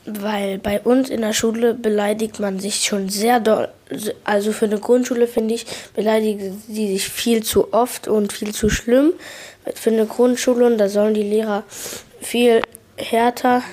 Weil 0.06 0.58
bei 0.58 0.82
uns 0.82 1.10
in 1.10 1.22
der 1.22 1.32
Schule 1.32 1.74
beleidigt 1.74 2.40
man 2.42 2.60
sich 2.60 2.84
schon 2.84 3.08
sehr 3.08 3.40
doll. 3.40 3.70
Also 4.26 4.52
für 4.52 4.66
eine 4.66 4.80
Grundschule 4.80 5.28
finde 5.28 5.54
ich, 5.54 5.66
beleidigen 5.96 6.62
sie 6.68 6.92
sich 6.92 7.08
viel 7.08 7.42
zu 7.42 7.74
oft 7.74 8.10
und 8.10 8.34
viel 8.34 8.54
zu 8.54 8.70
schlimm. 8.70 9.14
Für 9.76 9.92
eine 9.92 10.06
Grundschule 10.06 10.66
und 10.66 10.78
da 10.78 10.90
sollen 10.90 11.14
die 11.14 11.24
Lehrer 11.24 11.64
viel 12.20 12.62
härter 12.98 13.64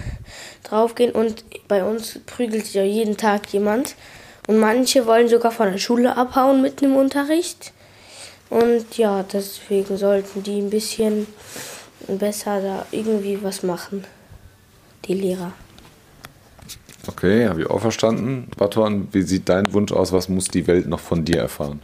draufgehen 0.62 1.10
und 1.10 1.44
bei 1.66 1.82
uns 1.82 2.20
prügelt 2.26 2.66
sich 2.66 2.74
ja 2.74 2.84
jeden 2.84 3.16
Tag 3.16 3.52
jemand. 3.52 3.96
Und 4.46 4.58
manche 4.58 5.06
wollen 5.06 5.28
sogar 5.28 5.50
von 5.50 5.72
der 5.72 5.78
Schule 5.78 6.16
abhauen 6.16 6.62
mitten 6.62 6.84
im 6.84 6.96
Unterricht. 6.96 7.72
Und 8.50 8.98
ja, 8.98 9.22
deswegen 9.22 9.96
sollten 9.96 10.42
die 10.42 10.60
ein 10.60 10.70
bisschen 10.70 11.26
besser 12.08 12.60
da 12.60 12.86
irgendwie 12.90 13.42
was 13.42 13.62
machen, 13.62 14.04
die 15.04 15.14
Lehrer. 15.14 15.52
Okay, 17.06 17.48
habe 17.48 17.62
ich 17.62 17.70
auch 17.70 17.80
verstanden. 17.80 18.50
Batuan, 18.56 19.08
wie 19.12 19.22
sieht 19.22 19.48
dein 19.48 19.72
Wunsch 19.72 19.92
aus? 19.92 20.12
Was 20.12 20.28
muss 20.28 20.48
die 20.48 20.66
Welt 20.66 20.86
noch 20.86 21.00
von 21.00 21.24
dir 21.24 21.38
erfahren? 21.38 21.80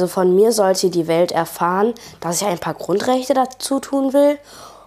Also 0.00 0.12
von 0.12 0.34
mir 0.34 0.52
sollte 0.52 0.90
die 0.90 1.06
Welt 1.06 1.32
erfahren, 1.32 1.94
dass 2.20 2.40
ich 2.40 2.46
ein 2.46 2.58
paar 2.58 2.74
Grundrechte 2.74 3.34
dazu 3.34 3.78
tun 3.78 4.12
will. 4.12 4.38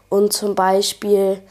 Und 0.09 0.33
zum 0.33 0.55
Beispiel, 0.55 1.41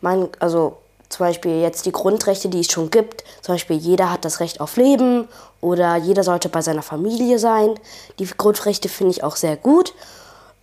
mein, 0.00 0.28
also 0.40 0.79
zum 1.10 1.26
Beispiel 1.26 1.60
jetzt 1.60 1.84
die 1.86 1.92
Grundrechte, 1.92 2.48
die 2.48 2.60
es 2.60 2.70
schon 2.70 2.90
gibt. 2.90 3.24
Zum 3.42 3.54
Beispiel 3.54 3.76
jeder 3.76 4.10
hat 4.10 4.24
das 4.24 4.40
Recht 4.40 4.60
auf 4.60 4.76
Leben 4.76 5.28
oder 5.60 5.96
jeder 5.96 6.22
sollte 6.22 6.48
bei 6.48 6.62
seiner 6.62 6.82
Familie 6.82 7.38
sein. 7.38 7.74
Die 8.18 8.26
Grundrechte 8.26 8.88
finde 8.88 9.10
ich 9.10 9.24
auch 9.24 9.36
sehr 9.36 9.56
gut. 9.56 9.92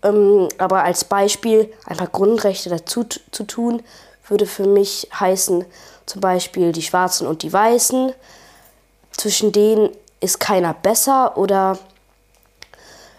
Ähm, 0.04 0.48
aber 0.58 0.84
als 0.84 1.04
Beispiel 1.04 1.72
ein 1.86 1.98
paar 1.98 2.08
Grundrechte 2.08 2.70
dazu 2.70 3.06
zu 3.32 3.44
tun, 3.44 3.84
würde 4.28 4.46
für 4.46 4.66
mich 4.66 5.10
heißen, 5.20 5.66
zum 6.06 6.22
Beispiel 6.22 6.72
die 6.72 6.82
Schwarzen 6.82 7.28
und 7.28 7.44
die 7.44 7.52
Weißen. 7.52 8.14
Zwischen 9.12 9.52
denen 9.52 9.90
ist 10.22 10.40
keiner 10.40 10.74
besser 10.74 11.38
oder 11.38 11.78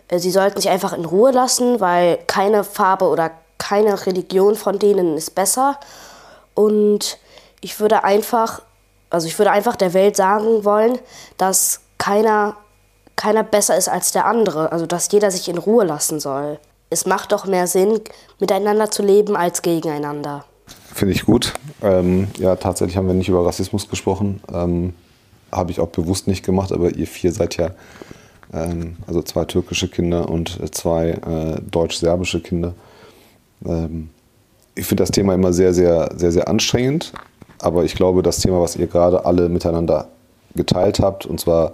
äh, 0.09 0.19
sie 0.19 0.31
sollten 0.31 0.61
sich 0.61 0.71
einfach 0.71 0.95
in 0.95 1.05
Ruhe 1.05 1.31
lassen, 1.31 1.81
weil 1.81 2.19
keine 2.27 2.65
Farbe 2.65 3.07
oder 3.07 3.33
keine 3.59 4.07
Religion 4.07 4.57
von 4.57 4.79
denen 4.79 5.19
ist 5.19 5.35
besser. 5.35 5.79
Und 6.59 7.19
ich 7.61 7.79
würde 7.79 8.03
einfach, 8.03 8.63
also 9.11 9.29
ich 9.29 9.39
würde 9.39 9.53
einfach 9.53 9.77
der 9.77 9.95
Welt 9.95 10.17
sagen 10.17 10.65
wollen, 10.65 10.99
dass 11.37 11.83
keiner, 11.99 12.57
keiner 13.15 13.45
besser 13.45 13.77
ist 13.79 13.89
als 13.89 14.11
der 14.11 14.27
andere. 14.27 14.73
Also 14.73 14.85
dass 14.85 15.09
jeder 15.13 15.31
sich 15.31 15.49
in 15.49 15.57
Ruhe 15.57 15.85
lassen 15.85 16.19
soll. 16.19 16.59
Es 16.91 17.07
macht 17.07 17.31
doch 17.31 17.47
mehr 17.47 17.69
Sinn, 17.69 18.01
miteinander 18.41 18.91
zu 18.91 19.05
leben 19.05 19.37
als 19.37 19.63
gegeneinander. 19.63 20.47
Finde 20.93 21.15
ich 21.15 21.25
gut. 21.25 21.55
Ähm, 21.81 22.27
ja, 22.39 22.57
tatsächlich 22.57 22.97
haben 22.97 23.07
wir 23.07 23.15
nicht 23.15 23.29
über 23.29 23.47
Rassismus 23.47 23.89
gesprochen. 23.89 24.43
Ähm, 24.53 24.95
Habe 25.53 25.71
ich 25.71 25.79
auch 25.79 25.91
bewusst 25.91 26.27
nicht 26.27 26.45
gemacht, 26.45 26.73
aber 26.73 26.91
ihr 26.91 27.07
vier 27.07 27.31
seid 27.31 27.57
ja, 27.57 27.71
ähm, 28.53 28.97
also 29.07 29.23
zwei 29.23 29.45
türkische 29.45 29.87
Kinder 29.87 30.29
und 30.29 30.59
zwei 30.75 31.11
äh, 31.11 31.61
deutsch-serbische 31.71 32.41
Kinder. 32.41 32.75
Ähm, 33.65 34.11
ich 34.79 34.87
finde 34.87 35.03
das 35.03 35.11
Thema 35.11 35.35
immer 35.35 35.53
sehr, 35.53 35.75
sehr, 35.75 36.11
sehr, 36.17 36.33
sehr 36.33 36.49
anstrengend. 36.49 37.13
Aber 37.61 37.85
ich 37.85 37.95
glaube, 37.95 38.23
das 38.23 38.39
Thema, 38.39 38.61
was 38.61 38.77
ihr 38.77 38.87
gerade 38.87 39.25
alle 39.25 39.49
miteinander 39.49 40.09
geteilt 40.55 41.01
habt, 41.01 41.27
und 41.27 41.41
zwar 41.41 41.73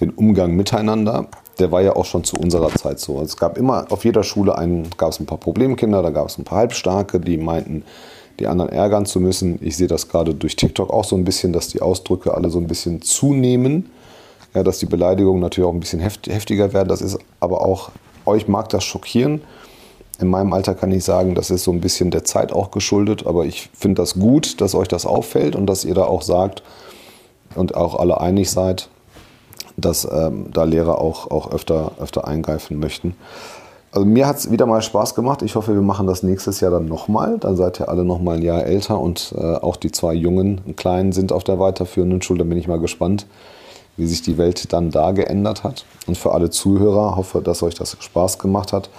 den 0.00 0.10
Umgang 0.10 0.56
miteinander, 0.56 1.26
der 1.58 1.70
war 1.70 1.82
ja 1.82 1.96
auch 1.96 2.04
schon 2.04 2.24
zu 2.24 2.36
unserer 2.36 2.70
Zeit 2.70 3.00
so. 3.00 3.20
Es 3.20 3.36
gab 3.36 3.58
immer 3.58 3.86
auf 3.90 4.04
jeder 4.04 4.22
Schule 4.22 4.56
einen, 4.56 4.88
gab 4.96 5.10
es 5.10 5.20
ein 5.20 5.26
paar 5.26 5.38
Problemkinder, 5.38 6.02
da 6.02 6.10
gab 6.10 6.28
es 6.28 6.38
ein 6.38 6.44
paar 6.44 6.58
Halbstarke, 6.58 7.20
die 7.20 7.36
meinten, 7.36 7.84
die 8.38 8.46
anderen 8.46 8.70
ärgern 8.70 9.04
zu 9.04 9.20
müssen. 9.20 9.58
Ich 9.60 9.76
sehe 9.76 9.88
das 9.88 10.08
gerade 10.08 10.34
durch 10.34 10.56
TikTok 10.56 10.90
auch 10.90 11.04
so 11.04 11.16
ein 11.16 11.24
bisschen, 11.24 11.52
dass 11.52 11.68
die 11.68 11.82
Ausdrücke 11.82 12.32
alle 12.34 12.50
so 12.50 12.58
ein 12.58 12.68
bisschen 12.68 13.02
zunehmen. 13.02 13.90
Ja, 14.54 14.62
dass 14.62 14.78
die 14.78 14.86
Beleidigungen 14.86 15.42
natürlich 15.42 15.68
auch 15.68 15.74
ein 15.74 15.80
bisschen 15.80 16.00
heftiger 16.00 16.72
werden. 16.72 16.88
Das 16.88 17.02
ist 17.02 17.18
aber 17.38 17.60
auch, 17.60 17.90
euch 18.24 18.48
mag 18.48 18.70
das 18.70 18.82
schockieren. 18.82 19.42
In 20.20 20.28
meinem 20.28 20.52
Alter 20.52 20.74
kann 20.74 20.90
ich 20.90 21.04
sagen, 21.04 21.34
das 21.34 21.50
ist 21.50 21.64
so 21.64 21.70
ein 21.70 21.80
bisschen 21.80 22.10
der 22.10 22.24
Zeit 22.24 22.52
auch 22.52 22.72
geschuldet, 22.72 23.26
aber 23.26 23.46
ich 23.46 23.70
finde 23.72 24.02
das 24.02 24.14
gut, 24.14 24.60
dass 24.60 24.74
euch 24.74 24.88
das 24.88 25.06
auffällt 25.06 25.54
und 25.54 25.66
dass 25.66 25.84
ihr 25.84 25.94
da 25.94 26.04
auch 26.04 26.22
sagt 26.22 26.62
und 27.54 27.76
auch 27.76 27.98
alle 27.98 28.20
einig 28.20 28.50
seid, 28.50 28.88
dass 29.76 30.08
ähm, 30.10 30.46
da 30.52 30.64
Lehrer 30.64 31.00
auch, 31.00 31.30
auch 31.30 31.52
öfter, 31.52 31.92
öfter 32.00 32.26
eingreifen 32.26 32.80
möchten. 32.80 33.14
Also 33.92 34.06
mir 34.06 34.26
hat 34.26 34.38
es 34.38 34.50
wieder 34.50 34.66
mal 34.66 34.82
Spaß 34.82 35.14
gemacht. 35.14 35.42
Ich 35.42 35.54
hoffe, 35.54 35.72
wir 35.72 35.82
machen 35.82 36.06
das 36.06 36.22
nächstes 36.22 36.60
Jahr 36.60 36.72
dann 36.72 36.86
nochmal. 36.86 37.38
Dann 37.38 37.56
seid 37.56 37.80
ihr 37.80 37.88
alle 37.88 38.04
nochmal 38.04 38.36
ein 38.36 38.42
Jahr 38.42 38.64
älter 38.64 38.98
und 38.98 39.34
äh, 39.38 39.54
auch 39.54 39.76
die 39.76 39.92
zwei 39.92 40.12
Jungen, 40.12 40.76
Kleinen, 40.76 41.12
sind 41.12 41.32
auf 41.32 41.44
der 41.44 41.58
weiterführenden 41.58 42.20
Schule. 42.20 42.40
Da 42.40 42.44
bin 42.44 42.58
ich 42.58 42.68
mal 42.68 42.80
gespannt, 42.80 43.26
wie 43.96 44.06
sich 44.06 44.20
die 44.20 44.36
Welt 44.36 44.72
dann 44.72 44.90
da 44.90 45.12
geändert 45.12 45.64
hat. 45.64 45.86
Und 46.06 46.18
für 46.18 46.32
alle 46.32 46.50
Zuhörer 46.50 47.16
hoffe, 47.16 47.40
dass 47.40 47.62
euch 47.62 47.76
das 47.76 47.96
Spaß 47.98 48.38
gemacht 48.38 48.72
hat. 48.72 48.90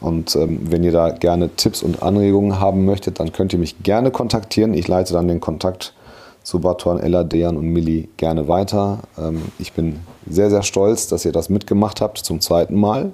Und 0.00 0.34
ähm, 0.36 0.60
wenn 0.70 0.82
ihr 0.82 0.92
da 0.92 1.10
gerne 1.10 1.50
Tipps 1.56 1.82
und 1.82 2.02
Anregungen 2.02 2.58
haben 2.58 2.84
möchtet, 2.84 3.20
dann 3.20 3.32
könnt 3.32 3.52
ihr 3.52 3.58
mich 3.58 3.82
gerne 3.82 4.10
kontaktieren. 4.10 4.74
Ich 4.74 4.88
leite 4.88 5.12
dann 5.12 5.28
den 5.28 5.40
Kontakt 5.40 5.92
zu 6.42 6.58
Batuan, 6.58 6.98
Ella, 6.98 7.22
Dejan 7.22 7.56
und 7.56 7.66
Milli 7.66 8.08
gerne 8.16 8.48
weiter. 8.48 9.00
Ähm, 9.18 9.42
ich 9.58 9.72
bin 9.72 10.00
sehr, 10.28 10.48
sehr 10.50 10.62
stolz, 10.62 11.06
dass 11.08 11.24
ihr 11.24 11.32
das 11.32 11.50
mitgemacht 11.50 12.00
habt 12.00 12.18
zum 12.18 12.40
zweiten 12.40 12.76
Mal 12.76 13.12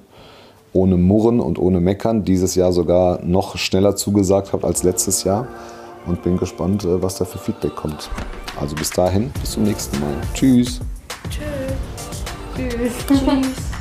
ohne 0.77 0.96
Murren 0.96 1.40
und 1.40 1.59
ohne 1.59 1.81
Meckern 1.81 2.25
dieses 2.25 2.55
Jahr 2.55 2.72
sogar 2.72 3.22
noch 3.22 3.57
schneller 3.57 3.96
zugesagt 3.96 4.53
habt 4.53 4.64
als 4.64 4.83
letztes 4.83 5.25
Jahr 5.25 5.49
und 6.07 6.22
bin 6.22 6.37
gespannt, 6.37 6.85
äh, 6.85 7.03
was 7.03 7.16
da 7.16 7.25
für 7.25 7.38
Feedback 7.38 7.75
kommt. 7.75 8.11
Also 8.61 8.77
bis 8.77 8.90
dahin, 8.90 9.31
bis 9.40 9.53
zum 9.53 9.64
nächsten 9.64 9.99
Mal. 9.99 10.14
Tschüss. 10.35 10.81
Tschüss. 11.31 11.44
Tschüss. 12.57 12.92
Tschüss. 13.09 13.57